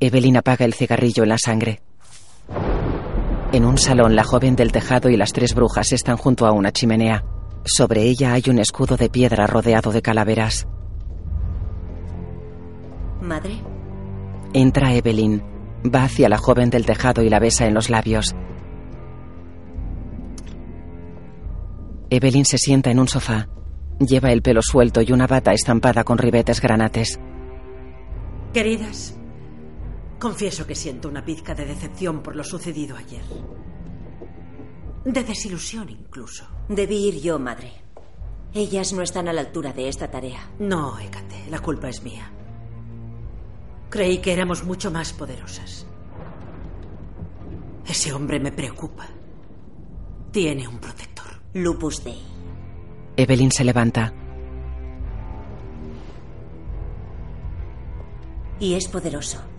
Evelyn 0.01 0.37
apaga 0.37 0.65
el 0.65 0.75
cigarrillo 0.75 1.23
en 1.23 1.29
la 1.29 1.39
sangre. 1.39 1.81
En 3.53 3.67
un 3.67 3.77
salón, 3.77 4.17
la 4.17 4.25
joven 4.25 4.57
del 4.57 4.73
tejado 4.73 5.11
y 5.11 5.17
las 5.19 5.35
tres 5.35 5.55
brujas 5.55 5.93
están 5.93 6.17
junto 6.17 6.47
a 6.47 6.53
una 6.53 6.73
chimenea. 6.73 7.23
Sobre 7.67 8.03
ella 8.05 8.33
hay 8.33 8.45
un 8.49 8.59
escudo 8.59 8.97
de 8.97 9.11
piedra 9.11 9.47
rodeado 9.47 9.93
de 9.93 10.01
calaveras. 10.01 10.67
Madre. 13.21 13.63
Entra 14.55 14.95
Evelyn. 14.95 15.43
Va 15.85 16.05
hacia 16.05 16.31
la 16.31 16.39
joven 16.39 16.71
del 16.71 16.87
tejado 16.87 17.23
y 17.23 17.29
la 17.29 17.41
besa 17.41 17.67
en 17.67 17.75
los 17.75 17.91
labios. 17.91 18.35
Evelyn 22.09 22.47
se 22.47 22.57
sienta 22.57 22.91
en 22.91 23.01
un 23.01 23.09
sofá. 23.09 23.49
Lleva 23.99 24.33
el 24.33 24.41
pelo 24.41 24.63
suelto 24.63 25.03
y 25.03 25.13
una 25.13 25.27
bata 25.27 25.53
estampada 25.53 26.05
con 26.05 26.17
ribetes 26.17 26.61
granates. 26.61 27.21
Queridas, 28.55 29.19
confieso 30.23 30.65
que 30.65 30.77
siento 30.77 31.09
una 31.09 31.25
pizca 31.25 31.53
de 31.53 31.67
decepción 31.67 32.23
por 32.23 32.37
lo 32.37 32.45
sucedido 32.45 32.97
ayer. 32.97 33.25
De 35.05 35.25
desilusión 35.25 35.89
incluso. 35.89 36.47
Debí 36.69 37.09
ir 37.09 37.21
yo, 37.21 37.41
madre. 37.41 37.73
Ellas 38.55 38.93
no 38.93 39.03
están 39.03 39.27
a 39.27 39.33
la 39.33 39.41
altura 39.41 39.73
de 39.73 39.89
esta 39.89 40.09
tarea. 40.13 40.49
No, 40.61 40.97
Hécate, 40.97 41.51
la 41.51 41.59
culpa 41.59 41.89
es 41.89 42.05
mía. 42.05 42.31
Creí 43.91 44.19
que 44.19 44.33
éramos 44.33 44.63
mucho 44.63 44.93
más 44.93 45.13
poderosas. 45.13 45.89
Ese 47.85 48.13
hombre 48.13 48.39
me 48.39 48.53
preocupa. 48.53 49.09
Tiene 50.31 50.69
un 50.69 50.79
protector. 50.79 51.43
Lupus 51.55 52.05
Dei. 52.05 52.23
Evelyn 53.17 53.51
se 53.51 53.65
levanta. 53.65 54.15
Y 58.61 58.75
es 58.75 58.87
poderoso. 58.87 59.52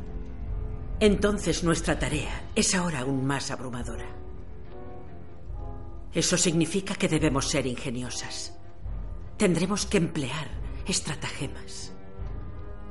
Entonces 1.06 1.66
nuestra 1.66 1.99
tarea 1.99 2.51
es 2.56 2.74
ahora 2.74 2.99
aún 2.99 3.26
más 3.26 3.51
abrumadora. 3.51 4.06
Eso 6.14 6.38
significa 6.38 6.95
que 6.95 7.10
debemos 7.10 7.49
ser 7.49 7.68
ingeniosas. 7.68 8.58
Tendremos 9.36 9.86
que 9.86 9.97
emplear 9.97 10.47
estratagemas. 10.88 11.93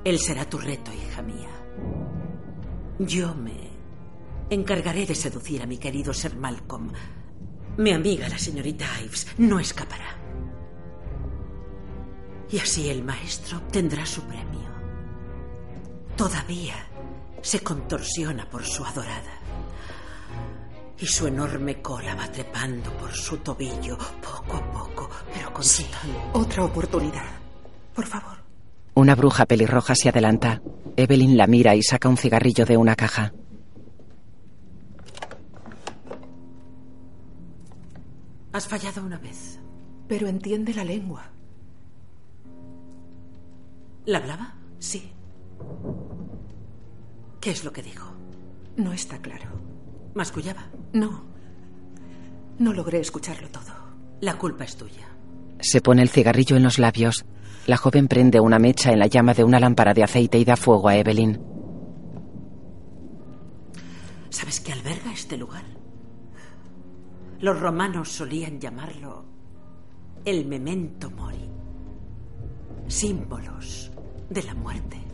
Él 0.05 0.19
será 0.19 0.45
tu 0.45 0.59
reto, 0.59 0.93
hija 0.93 1.23
mía. 1.23 1.49
Yo 2.99 3.35
me 3.35 3.71
encargaré 4.51 5.07
de 5.07 5.15
seducir 5.15 5.63
a 5.63 5.67
mi 5.67 5.79
querido 5.79 6.13
Sir 6.13 6.37
Malcolm. 6.37 6.93
Mi 7.79 7.93
amiga, 7.93 8.29
la 8.29 8.37
señorita 8.37 8.85
Ives, 9.03 9.27
no 9.39 9.59
escapará. 9.59 10.19
Y 12.51 12.59
así 12.59 12.91
el 12.91 13.05
maestro 13.05 13.57
obtendrá 13.57 14.05
su 14.05 14.21
premio. 14.25 14.71
Todavía 16.15 16.92
se 17.43 17.61
contorsiona 17.61 18.49
por 18.49 18.65
su 18.65 18.85
adorada. 18.85 19.39
Y 20.99 21.07
su 21.07 21.27
enorme 21.27 21.83
cola 21.83 22.15
va 22.15 22.31
trepando 22.31 22.93
por 22.97 23.13
su 23.13 23.39
tobillo, 23.39 23.99
poco 23.99 24.57
a 24.57 24.71
poco, 24.71 25.11
pero 25.35 25.53
con 25.53 25.65
Otra 26.33 26.65
oportunidad. 26.65 27.27
Por 27.95 28.07
favor. 28.07 28.39
Una 28.95 29.15
bruja 29.15 29.47
pelirroja 29.47 29.95
se 29.95 30.09
adelanta. 30.09 30.63
Evelyn 30.97 31.37
la 31.37 31.47
mira 31.47 31.75
y 31.75 31.83
saca 31.83 32.09
un 32.09 32.17
cigarrillo 32.17 32.65
de 32.65 32.77
una 32.77 32.95
caja. 32.95 33.33
Has 38.53 38.69
fallado 38.69 39.03
una 39.03 39.19
vez. 39.19 39.59
Pero 40.07 40.29
entiende 40.29 40.75
la 40.75 40.85
lengua. 40.85 41.25
¿La 44.05 44.19
hablaba? 44.19 44.55
Sí. 44.79 45.13
¿Qué 47.43 47.51
es 47.51 47.65
lo 47.65 47.73
que 47.73 47.83
dijo? 47.83 48.07
No 48.77 48.93
está 48.93 49.19
claro. 49.19 49.47
¿Mascullaba? 50.15 50.71
No. 50.93 51.25
No 52.61 52.73
logré 52.73 53.01
escucharlo 53.01 53.49
todo. 53.49 53.75
La 54.21 54.39
culpa 54.39 54.63
es 54.63 54.77
tuya. 54.77 55.09
Se 55.59 55.81
pone 55.81 56.03
el 56.03 56.09
cigarrillo 56.09 56.57
en 56.57 56.63
los 56.63 56.79
labios. 56.79 57.25
La 57.67 57.77
joven 57.77 58.07
prende 58.07 58.39
una 58.39 58.61
mecha 58.61 58.93
en 58.93 59.01
la 59.01 59.09
llama 59.09 59.35
de 59.35 59.43
una 59.43 59.59
lámpara 59.59 59.93
de 59.93 60.05
aceite 60.05 60.39
y 60.39 60.45
da 60.45 60.55
fuego 60.57 60.89
a 60.89 60.97
Evelyn. 60.97 61.41
¿Sabes 64.31 64.61
qué 64.61 64.73
alberga 64.73 65.13
este 65.13 65.37
lugar? 65.37 65.65
Los 67.41 67.59
romanos 67.59 68.09
solían 68.09 68.61
llamarlo 68.61 69.25
el 70.25 70.47
memento 70.47 71.11
mori, 71.11 71.51
símbolos 72.87 73.91
de 74.31 74.43
la 74.45 74.55
muerte. 74.55 75.12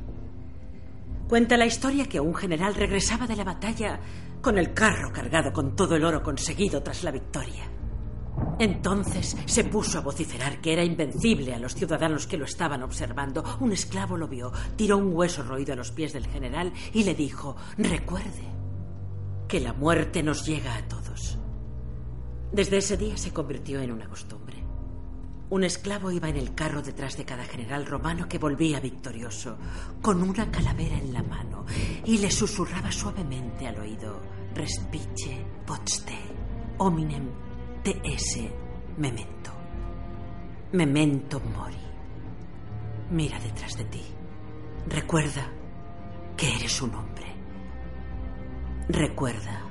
Cuenta 1.29 1.59
la 1.59 1.66
historia 1.66 2.07
que 2.07 2.20
un 2.20 2.35
general 2.35 2.74
regresaba 2.74 3.26
de 3.26 3.37
la 3.37 3.45
batalla 3.45 4.01
con 4.41 4.57
el 4.57 4.72
carro 4.72 5.12
cargado 5.12 5.53
con 5.53 5.76
todo 5.76 5.95
el 5.95 6.05
oro 6.05 6.22
conseguido 6.22 6.83
tras 6.83 7.05
la 7.05 7.11
victoria. 7.11 7.70
Entonces 8.59 9.37
se 9.45 9.64
puso 9.64 9.99
a 9.99 10.01
vociferar 10.01 10.62
que 10.62 10.72
era 10.72 10.83
invencible 10.83 11.53
a 11.53 11.59
los 11.59 11.74
ciudadanos 11.74 12.26
que 12.26 12.39
lo 12.39 12.47
estaban 12.47 12.83
observando. 12.83 13.45
Un 13.61 13.72
esclavo 13.72 14.16
lo 14.16 14.26
vio, 14.26 14.53
tiró 14.74 14.97
un 14.97 15.14
hueso 15.14 15.43
roído 15.43 15.74
a 15.74 15.76
los 15.76 15.91
pies 15.91 16.14
del 16.14 16.26
general 16.26 16.72
y 16.95 17.05
le 17.05 17.14
dijo, 17.14 17.57
recuerde 17.76 18.49
que 19.49 19.61
la 19.61 19.74
muerte 19.74 20.22
nos 20.22 20.47
llega 20.47 20.76
a 20.76 20.89
todos. 20.89 21.37
Desde 22.53 22.79
ese 22.79 22.97
día 22.97 23.18
se 23.18 23.35
convirtió 23.35 23.81
en 23.81 23.93
una 23.93 24.09
costumbre. 24.09 24.38
Un 25.51 25.64
esclavo 25.64 26.11
iba 26.11 26.28
en 26.28 26.36
el 26.36 26.55
carro 26.55 26.82
detrás 26.82 27.16
de 27.16 27.24
cada 27.24 27.44
general 27.44 27.86
romano 27.86 28.28
que 28.28 28.38
volvía 28.38 28.80
victorioso, 28.80 29.57
con 30.03 30.22
una 30.22 30.51
calavera 30.51 30.99
en 30.99 31.12
la 31.12 31.22
mano, 31.22 31.64
y 32.05 32.18
le 32.18 32.30
susurraba 32.30 32.92
suavemente 32.92 33.66
al 33.66 33.78
oído, 33.78 34.20
respice 34.55 35.44
potste, 35.66 36.18
hominem 36.78 37.49
esse 38.05 38.51
memento. 38.96 39.51
Memento 40.72 41.40
mori. 41.40 41.76
Mira 43.11 43.38
detrás 43.40 43.76
de 43.76 43.84
ti. 43.84 44.03
Recuerda 44.88 45.51
que 46.36 46.55
eres 46.55 46.82
un 46.82 46.94
hombre. 46.94 47.26
Recuerda 48.88 49.62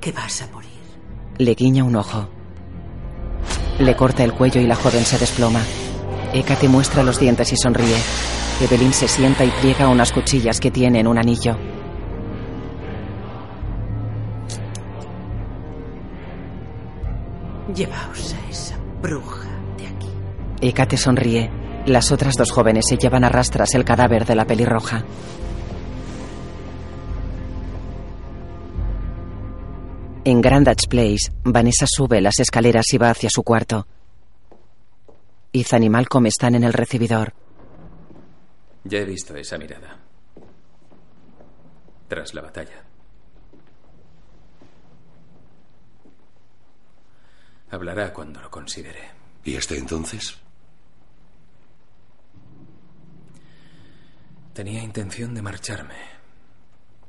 que 0.00 0.12
vas 0.12 0.42
a 0.42 0.48
morir. 0.48 0.68
Le 1.38 1.54
guiña 1.54 1.84
un 1.84 1.96
ojo. 1.96 2.28
Le 3.78 3.94
corta 3.94 4.24
el 4.24 4.32
cuello 4.32 4.60
y 4.60 4.66
la 4.66 4.74
joven 4.74 5.04
se 5.04 5.18
desploma. 5.18 5.60
Eka 6.32 6.56
te 6.56 6.68
muestra 6.68 7.02
los 7.02 7.18
dientes 7.18 7.52
y 7.52 7.56
sonríe. 7.56 7.96
Evelyn 8.60 8.92
se 8.92 9.06
sienta 9.06 9.44
y 9.44 9.50
pliega 9.50 9.88
unas 9.88 10.12
cuchillas 10.12 10.58
que 10.60 10.70
tiene 10.70 11.00
en 11.00 11.06
un 11.06 11.16
anillo. 11.16 11.56
Llevaos 17.74 18.34
a 18.34 18.50
esa 18.50 18.76
bruja 19.00 19.48
de 19.76 19.86
aquí. 19.86 20.08
Eka 20.60 20.86
te 20.86 20.96
sonríe. 20.96 21.50
Las 21.86 22.10
otras 22.10 22.34
dos 22.36 22.50
jóvenes 22.50 22.86
se 22.88 22.96
llevan 22.96 23.24
a 23.24 23.28
rastras 23.28 23.74
el 23.74 23.84
cadáver 23.84 24.26
de 24.26 24.34
la 24.34 24.44
pelirroja. 24.44 25.04
En 30.30 30.42
Grandage 30.42 30.88
Place, 30.88 31.32
Vanessa 31.42 31.86
sube 31.86 32.20
las 32.20 32.38
escaleras 32.38 32.92
y 32.92 32.98
va 32.98 33.08
hacia 33.08 33.30
su 33.30 33.42
cuarto. 33.42 33.86
Ethan 35.54 35.84
y 35.84 35.88
Malcolm 35.88 36.26
están 36.26 36.54
en 36.54 36.64
el 36.64 36.74
recibidor. 36.74 37.32
Ya 38.84 38.98
he 38.98 39.06
visto 39.06 39.34
esa 39.36 39.56
mirada. 39.56 39.98
Tras 42.08 42.34
la 42.34 42.42
batalla. 42.42 42.84
Hablará 47.70 48.12
cuando 48.12 48.42
lo 48.42 48.50
considere. 48.50 49.10
¿Y 49.44 49.56
hasta 49.56 49.76
entonces? 49.76 50.36
Tenía 54.52 54.82
intención 54.82 55.34
de 55.34 55.40
marcharme, 55.40 55.96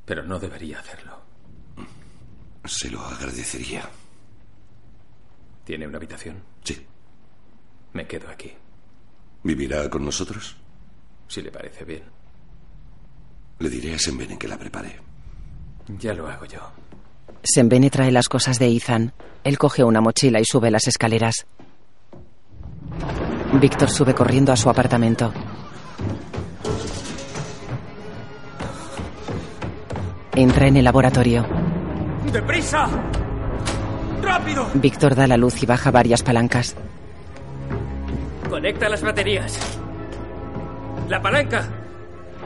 pero 0.06 0.22
no 0.22 0.38
debería 0.38 0.78
hacerlo. 0.78 1.19
Se 2.64 2.90
lo 2.90 3.00
agradecería. 3.00 3.88
¿Tiene 5.64 5.86
una 5.86 5.96
habitación? 5.96 6.42
Sí. 6.62 6.86
Me 7.92 8.06
quedo 8.06 8.28
aquí. 8.28 8.52
¿Vivirá 9.42 9.88
con 9.88 10.04
nosotros? 10.04 10.56
Si 11.28 11.42
le 11.42 11.50
parece 11.50 11.84
bien. 11.84 12.02
Le 13.58 13.68
diré 13.68 13.94
a 13.94 13.98
Sembene 13.98 14.38
que 14.38 14.48
la 14.48 14.58
prepare. 14.58 15.00
Ya 15.98 16.12
lo 16.14 16.28
hago 16.28 16.44
yo. 16.44 16.60
Sembene 17.42 17.90
trae 17.90 18.12
las 18.12 18.28
cosas 18.28 18.58
de 18.58 18.68
Ethan. 18.68 19.12
Él 19.44 19.58
coge 19.58 19.82
una 19.82 20.00
mochila 20.00 20.40
y 20.40 20.44
sube 20.44 20.70
las 20.70 20.86
escaleras. 20.88 21.46
Víctor 23.60 23.90
sube 23.90 24.14
corriendo 24.14 24.52
a 24.52 24.56
su 24.56 24.68
apartamento. 24.70 25.32
Entra 30.34 30.68
en 30.68 30.76
el 30.76 30.84
laboratorio. 30.84 31.69
¡Deprisa! 32.32 32.88
¡Rápido! 34.22 34.66
Víctor 34.74 35.14
da 35.14 35.26
la 35.26 35.36
luz 35.36 35.62
y 35.62 35.66
baja 35.66 35.90
varias 35.90 36.22
palancas. 36.22 36.76
Conecta 38.48 38.88
las 38.88 39.02
baterías. 39.02 39.58
La 41.08 41.20
palanca. 41.20 41.64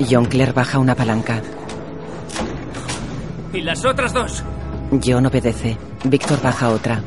John 0.09 0.27
Clare 0.27 0.53
baja 0.53 0.79
una 0.79 0.95
palanca. 0.95 1.41
Y 3.53 3.61
las 3.61 3.85
otras 3.85 4.13
dos. 4.13 4.43
John 5.05 5.27
obedece. 5.27 5.77
Víctor 6.05 6.41
baja 6.43 6.71
otra. 6.71 7.01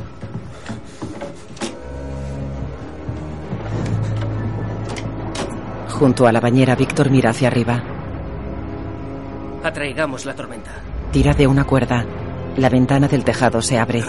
Junto 5.90 6.28
a 6.28 6.32
la 6.32 6.40
bañera, 6.40 6.76
Víctor 6.76 7.10
mira 7.10 7.32
hacia 7.32 7.48
arriba. 7.48 7.82
Atraigamos 9.64 10.26
la 10.26 10.36
tormenta. 10.36 10.72
Tira 11.12 11.34
de 11.34 11.48
una 11.48 11.64
cuerda. 11.64 12.06
La 12.58 12.70
ventana 12.70 13.08
del 13.08 13.24
tejado 13.24 13.62
se 13.62 13.78
abre. 13.78 14.04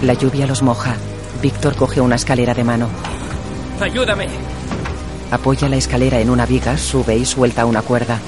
La 0.00 0.14
lluvia 0.14 0.46
los 0.46 0.62
moja. 0.62 0.96
Víctor 1.42 1.76
coge 1.76 2.00
una 2.00 2.16
escalera 2.16 2.54
de 2.54 2.64
mano. 2.64 2.88
Ayúdame. 3.80 4.28
Apoya 5.30 5.68
la 5.68 5.76
escalera 5.76 6.20
en 6.20 6.30
una 6.30 6.46
viga, 6.46 6.78
sube 6.78 7.16
y 7.16 7.26
suelta 7.26 7.66
una 7.66 7.82
cuerda. 7.82 8.18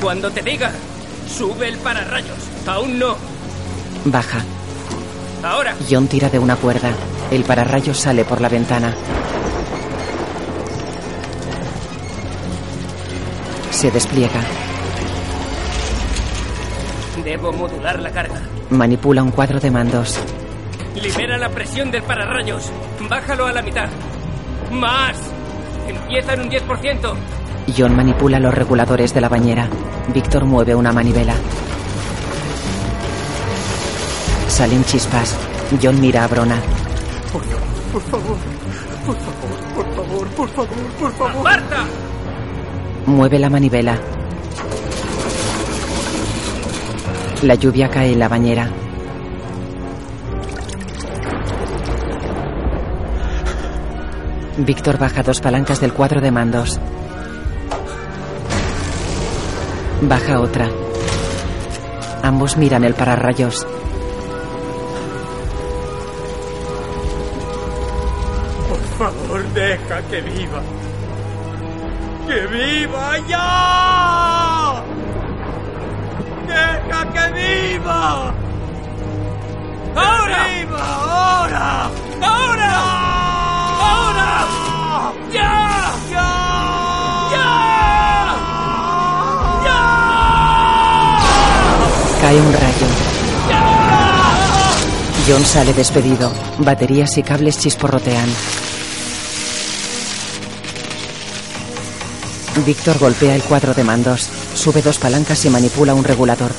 Cuando 0.00 0.30
te 0.30 0.40
diga, 0.40 0.72
sube 1.28 1.68
el 1.68 1.76
pararrayos. 1.76 2.38
Aún 2.66 2.98
no. 2.98 3.14
Baja. 4.06 4.42
Ahora. 5.42 5.74
John 5.88 6.08
tira 6.08 6.30
de 6.30 6.38
una 6.38 6.56
cuerda. 6.56 6.92
El 7.30 7.44
pararrayos 7.44 7.98
sale 7.98 8.24
por 8.24 8.40
la 8.40 8.48
ventana. 8.48 8.94
Se 13.70 13.90
despliega. 13.90 14.40
Debo 17.24 17.52
modular 17.52 17.98
la 18.00 18.10
carga. 18.10 18.40
Manipula 18.70 19.22
un 19.22 19.30
cuadro 19.30 19.60
de 19.60 19.70
mandos. 19.70 20.18
Libera 20.94 21.36
la 21.38 21.48
presión 21.50 21.90
del 21.90 22.02
pararrayos. 22.02 22.70
Bájalo 23.08 23.46
a 23.46 23.52
la 23.52 23.62
mitad. 23.62 23.88
¡Más! 24.70 25.16
Empieza 25.88 26.34
en 26.34 26.40
un 26.42 26.50
10%. 26.50 27.14
John 27.76 27.94
manipula 27.94 28.38
los 28.40 28.54
reguladores 28.54 29.12
de 29.14 29.20
la 29.20 29.28
bañera. 29.28 29.68
Víctor 30.14 30.44
mueve 30.44 30.74
una 30.74 30.92
manivela. 30.92 31.34
Salen 34.48 34.84
chispas. 34.84 35.36
John 35.82 36.00
mira 36.00 36.24
a 36.24 36.28
Brona. 36.28 36.56
Por 37.32 37.42
favor, 37.42 37.60
por 37.92 38.02
favor, 38.02 38.36
por 39.06 39.16
favor, 39.16 39.74
por 39.74 39.94
favor, 39.94 40.28
por 40.28 40.48
favor, 40.48 40.92
por 40.98 41.12
favor. 41.12 41.44
¡Marta! 41.44 41.84
Mueve 43.06 43.38
la 43.38 43.50
manivela. 43.50 43.98
La 47.42 47.54
lluvia 47.54 47.88
cae 47.88 48.12
en 48.12 48.18
la 48.18 48.28
bañera. 48.28 48.70
Víctor 54.58 54.98
baja 54.98 55.22
dos 55.22 55.40
palancas 55.40 55.80
del 55.80 55.94
cuadro 55.94 56.20
de 56.20 56.30
mandos. 56.30 56.78
Baja 60.02 60.40
otra. 60.40 60.68
Ambos 62.22 62.58
miran 62.58 62.84
el 62.84 62.92
pararrayos. 62.92 63.66
Por 68.68 68.80
favor, 68.98 69.42
deja 69.54 70.02
que 70.10 70.20
viva. 70.20 70.62
¡Que 72.26 72.46
viva 72.48 73.18
ya! 73.26 74.29
¡Deja 76.60 77.00
que 77.14 77.24
viva! 77.38 78.32
¡Ahora! 79.96 80.38
¡Viva 80.48 80.82
ahora! 80.94 81.90
¡Ahora! 82.20 82.72
¡Ahora! 83.88 84.30
¡Ya! 85.32 85.52
¡Ya! 86.10 86.28
Cae 92.20 92.40
un 92.40 92.52
rayo. 92.52 92.88
John 95.26 95.44
sale 95.44 95.72
despedido. 95.72 96.30
Baterías 96.58 97.16
y 97.18 97.22
cables 97.22 97.58
chisporrotean. 97.58 98.28
Víctor 102.66 102.98
golpea 102.98 103.34
el 103.34 103.42
cuadro 103.42 103.74
de 103.74 103.84
mandos. 103.84 104.28
Sube 104.54 104.82
dos 104.82 104.98
palancas 104.98 105.44
y 105.44 105.50
manipula 105.50 105.94
un 105.94 106.04
regulador. 106.04 106.52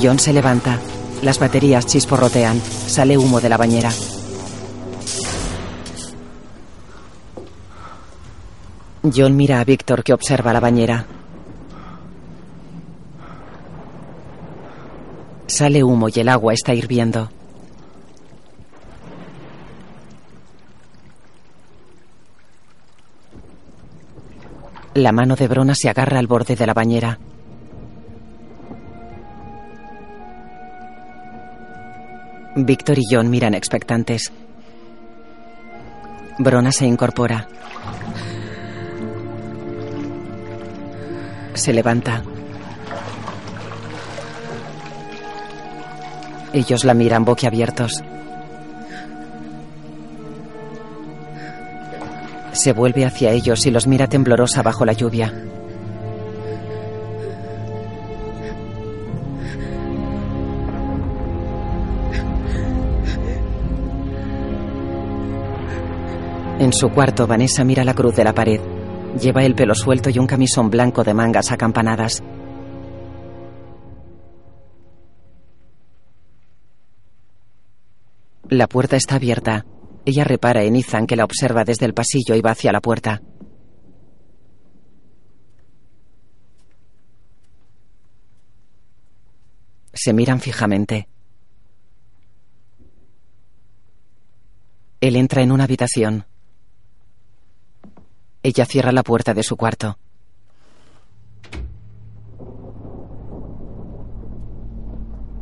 John 0.00 0.18
se 0.18 0.32
levanta. 0.32 0.78
Las 1.22 1.38
baterías 1.38 1.86
chisporrotean. 1.86 2.60
Sale 2.60 3.18
humo 3.18 3.40
de 3.40 3.48
la 3.48 3.56
bañera. 3.56 3.90
John 9.02 9.36
mira 9.36 9.60
a 9.60 9.64
Víctor 9.64 10.04
que 10.04 10.12
observa 10.12 10.52
la 10.52 10.60
bañera. 10.60 11.06
Sale 15.46 15.82
humo 15.82 16.08
y 16.08 16.20
el 16.20 16.28
agua 16.28 16.54
está 16.54 16.74
hirviendo. 16.74 17.28
La 24.94 25.12
mano 25.12 25.36
de 25.36 25.46
Brona 25.46 25.76
se 25.76 25.88
agarra 25.88 26.18
al 26.18 26.26
borde 26.26 26.56
de 26.56 26.66
la 26.66 26.74
bañera. 26.74 27.18
Víctor 32.56 32.98
y 32.98 33.02
John 33.08 33.30
miran 33.30 33.54
expectantes. 33.54 34.32
Brona 36.38 36.72
se 36.72 36.86
incorpora. 36.86 37.46
Se 41.54 41.72
levanta. 41.72 42.24
Ellos 46.52 46.84
la 46.84 46.94
miran 46.94 47.24
boquiabiertos. 47.24 48.02
Se 52.52 52.72
vuelve 52.72 53.04
hacia 53.04 53.30
ellos 53.30 53.66
y 53.66 53.70
los 53.70 53.86
mira 53.86 54.06
temblorosa 54.06 54.62
bajo 54.62 54.84
la 54.84 54.92
lluvia. 54.92 55.32
En 66.60 66.74
su 66.74 66.90
cuarto, 66.90 67.26
Vanessa 67.26 67.64
mira 67.64 67.84
la 67.84 67.94
cruz 67.94 68.14
de 68.14 68.22
la 68.22 68.34
pared. 68.34 68.60
Lleva 69.18 69.44
el 69.44 69.54
pelo 69.54 69.74
suelto 69.74 70.10
y 70.10 70.18
un 70.18 70.26
camisón 70.26 70.68
blanco 70.68 71.02
de 71.02 71.14
mangas 71.14 71.50
acampanadas. 71.52 72.22
La 78.50 78.66
puerta 78.66 78.96
está 78.96 79.14
abierta. 79.14 79.64
Ella 80.04 80.24
repara 80.24 80.62
en 80.62 80.76
Ethan 80.76 81.06
que 81.06 81.16
la 81.16 81.24
observa 81.24 81.64
desde 81.64 81.86
el 81.86 81.94
pasillo 81.94 82.34
y 82.34 82.40
va 82.40 82.52
hacia 82.52 82.72
la 82.72 82.80
puerta. 82.80 83.22
Se 89.92 90.12
miran 90.12 90.40
fijamente. 90.40 91.08
Él 95.00 95.16
entra 95.16 95.42
en 95.42 95.52
una 95.52 95.64
habitación. 95.64 96.26
Ella 98.42 98.64
cierra 98.64 98.92
la 98.92 99.02
puerta 99.02 99.34
de 99.34 99.42
su 99.42 99.56
cuarto. 99.56 99.98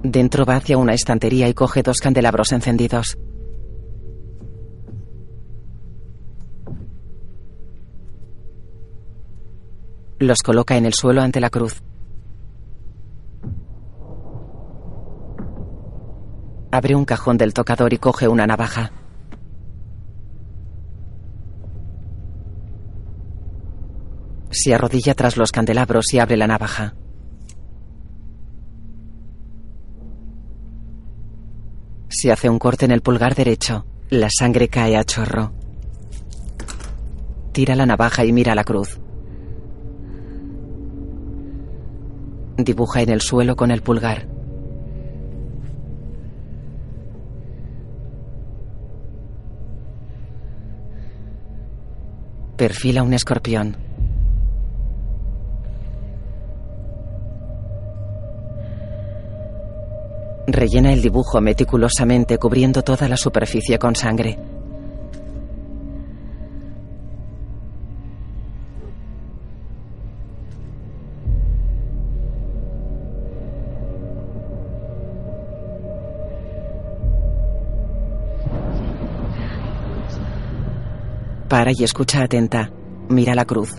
Dentro 0.03 0.45
va 0.45 0.57
hacia 0.57 0.79
una 0.79 0.95
estantería 0.95 1.49
y 1.49 1.55
coge 1.55 1.83
dos 1.83 1.99
candelabros 1.99 2.53
encendidos. 2.53 3.19
Los 10.21 10.43
coloca 10.43 10.77
en 10.77 10.85
el 10.85 10.95
suelo 10.95 11.23
ante 11.23 11.41
la 11.41 11.49
cruz. 11.49 11.81
Abre 16.73 16.97
un 16.97 17.05
cajón 17.05 17.39
del 17.39 17.55
tocador 17.55 17.93
y 17.93 17.99
coge 17.99 18.27
una 18.27 18.45
navaja. 18.45 18.91
Se 24.51 24.75
arrodilla 24.75 25.14
tras 25.14 25.37
los 25.37 25.53
candelabros 25.53 26.12
y 26.12 26.19
abre 26.19 26.37
la 26.37 26.49
navaja. 26.49 26.95
Se 32.09 32.33
hace 32.33 32.51
un 32.51 32.59
corte 32.59 32.87
en 32.87 32.91
el 32.91 33.03
pulgar 33.03 33.37
derecho. 33.37 33.87
La 34.11 34.29
sangre 34.37 34.69
cae 34.69 34.97
a 34.97 35.05
chorro. 35.05 35.53
Tira 37.53 37.77
la 37.77 37.87
navaja 37.87 38.25
y 38.25 38.33
mira 38.33 38.57
la 38.57 38.64
cruz. 38.64 38.99
Dibuja 42.59 43.03
en 43.03 43.11
el 43.11 43.21
suelo 43.21 43.55
con 43.55 43.71
el 43.71 43.83
pulgar. 43.83 44.27
Perfila 52.57 53.05
un 53.05 53.15
escorpión. 53.15 53.77
Rellena 60.49 60.93
el 60.93 61.01
dibujo 61.01 61.41
meticulosamente 61.41 62.39
cubriendo 62.39 62.83
toda 62.83 63.07
la 63.07 63.17
superficie 63.17 63.79
con 63.79 63.95
sangre. 63.95 64.58
Y 81.71 81.85
escucha 81.85 82.23
atenta. 82.23 82.71
Mira 83.11 83.35
la 83.35 83.45
cruz. 83.45 83.75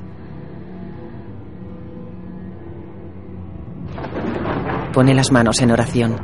Pone 4.94 5.14
las 5.16 5.32
manos 5.32 5.60
en 5.62 5.72
oración. 5.72 6.16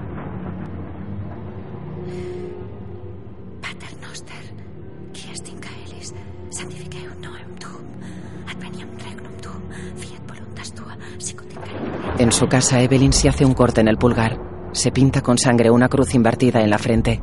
En 12.18 12.32
su 12.32 12.48
casa, 12.48 12.82
Evelyn 12.82 13.12
se 13.12 13.28
hace 13.28 13.44
un 13.44 13.54
corte 13.54 13.82
en 13.82 13.88
el 13.88 13.98
pulgar. 13.98 14.40
Se 14.72 14.92
pinta 14.92 15.22
con 15.22 15.38
sangre 15.38 15.70
una 15.70 15.90
cruz 15.90 16.16
invertida 16.16 16.62
en 16.62 16.70
la 16.70 16.78
frente. 16.78 17.22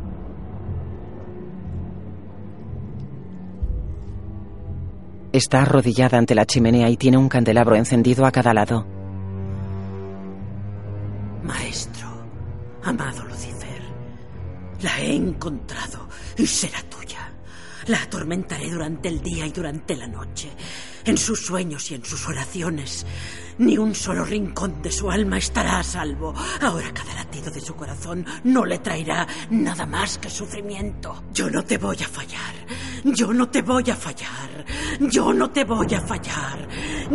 Está 5.33 5.62
arrodillada 5.62 6.18
ante 6.18 6.35
la 6.35 6.45
chimenea 6.45 6.91
y 6.91 6.99
tiene 6.99 7.16
un 7.16 7.28
candelabro 7.30 7.74
encendido 7.74 8.26
a 8.26 8.30
cada 8.30 8.53
lado. 8.53 8.87
Maestro, 11.43 12.07
amado 12.85 13.24
Lucifer, 13.24 13.80
la 14.83 15.01
he 15.01 15.14
encontrado 15.14 16.07
y 16.37 16.47
será 16.47 16.83
tuya. 16.83 17.33
La 17.87 18.03
atormentaré 18.03 18.70
durante 18.70 19.09
el 19.09 19.22
día 19.22 19.47
y 19.47 19.53
durante 19.53 19.97
la 19.97 20.07
noche. 20.07 20.51
en 21.05 21.18
sus 21.18 21.47
sueños 21.47 21.91
y 21.91 21.95
en 21.95 22.05
sus 22.05 22.28
oraciones. 22.28 23.05
Ni 23.59 23.76
un 23.76 23.95
solo 23.95 24.24
rincón 24.24 24.83
de 24.83 24.91
su 24.91 25.11
alma 25.11 25.39
estará 25.39 25.78
a 25.78 25.83
salvo. 25.83 26.35
Ahora 26.61 26.93
cada 26.93 27.14
latido 27.14 27.51
de 27.51 27.61
su 27.61 27.74
corazón 27.74 28.24
no 28.45 28.64
le 28.64 28.78
traerá 28.78 29.26
nada 29.51 29.85
más 29.87 30.18
que 30.18 30.30
sufrimiento. 30.30 31.24
Yo 31.33 31.51
no 31.51 31.62
te 31.64 31.78
voy 31.78 31.97
a 32.03 32.09
fallar. 32.09 32.55
Yo 33.05 33.33
no 33.33 33.49
te 33.49 33.62
voy 33.62 33.91
a 33.91 33.97
fallar. 33.97 34.64
Yo 35.11 35.32
no 35.32 35.50
te 35.50 35.64
voy 35.64 35.92
a 35.94 36.00
fallar. 36.00 36.68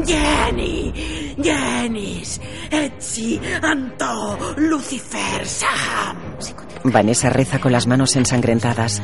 Jenny, 0.06 0.94
Jenis, 1.38 2.42
Etsi, 2.70 3.40
Anto, 3.62 4.38
Lucifer, 4.58 5.46
Sam. 5.46 6.18
Vanessa 6.84 7.30
reza 7.30 7.60
con 7.60 7.72
las 7.72 7.88
manos 7.88 8.16
ensangrentadas. 8.16 9.02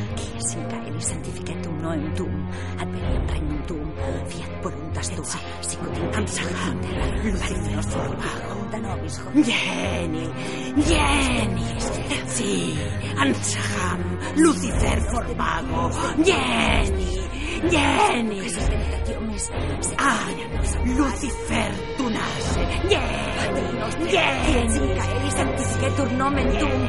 Voluntas 4.64 5.10
tua, 5.12 5.26
sicut 5.60 6.16
Ansaham, 6.16 6.80
Lucifer 14.38 15.02
formago, 15.12 15.90
Jenny, 16.24 17.23
Jenny, 17.70 18.42
Jenis, 18.42 19.52
Ah, 19.98 20.28
Lucifer 20.86 21.72
tunace, 21.98 22.60
Jenny, 22.90 24.12
Jenny, 24.12 24.88
caeris 24.98 25.34
sanctificetur 25.34 26.12
nomen 26.14 26.48
tuum, 26.58 26.82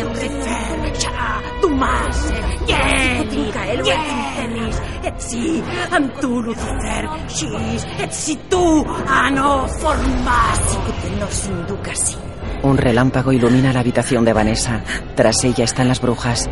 Lucifer, 0.00 0.92
cha, 0.98 1.40
tumas, 1.60 2.32
Jenny, 2.66 3.52
Jenis, 3.84 4.76
et 5.04 5.14
si, 5.20 5.62
antu 5.90 6.42
Lucifer, 6.42 7.08
sis, 7.28 7.86
et 7.98 8.12
si 8.12 8.36
tu, 8.48 8.84
ano, 9.06 9.66
formas, 9.68 10.78
nos 11.18 11.46
inducasi. 11.46 12.16
Un 12.62 12.76
relámpago 12.76 13.32
ilumina 13.32 13.72
la 13.72 13.80
habitación 13.80 14.24
de 14.24 14.32
Vanessa. 14.34 14.82
Tras 15.14 15.44
ella 15.44 15.64
están 15.64 15.88
las 15.88 16.00
brujas. 16.00 16.48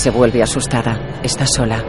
Se 0.00 0.08
vuelve 0.08 0.42
asustada. 0.42 1.20
Está 1.22 1.44
sola. 1.46 1.84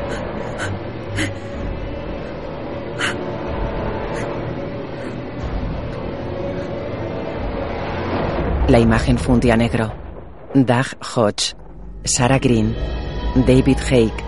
La 8.67 8.79
imagen 8.79 9.17
funde 9.17 9.53
a 9.53 9.55
negro. 9.55 9.93
Doug 10.53 10.87
Hodge, 11.15 11.55
Sarah 12.03 12.39
Green, 12.39 12.75
David 13.47 13.77
Hake, 13.77 14.23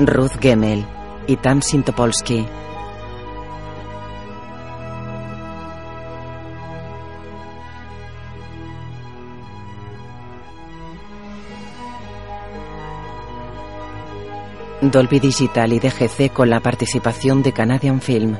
Ruth 0.00 0.36
Gemmel 0.40 0.84
y 1.28 1.36
Tamsin 1.36 1.84
Topolsky. 1.84 2.44
Dolby 14.90 15.20
Digital 15.20 15.72
y 15.72 15.80
DGC 15.80 16.32
con 16.32 16.50
la 16.50 16.60
participación 16.60 17.42
de 17.42 17.52
Canadian 17.52 18.00
Film. 18.00 18.36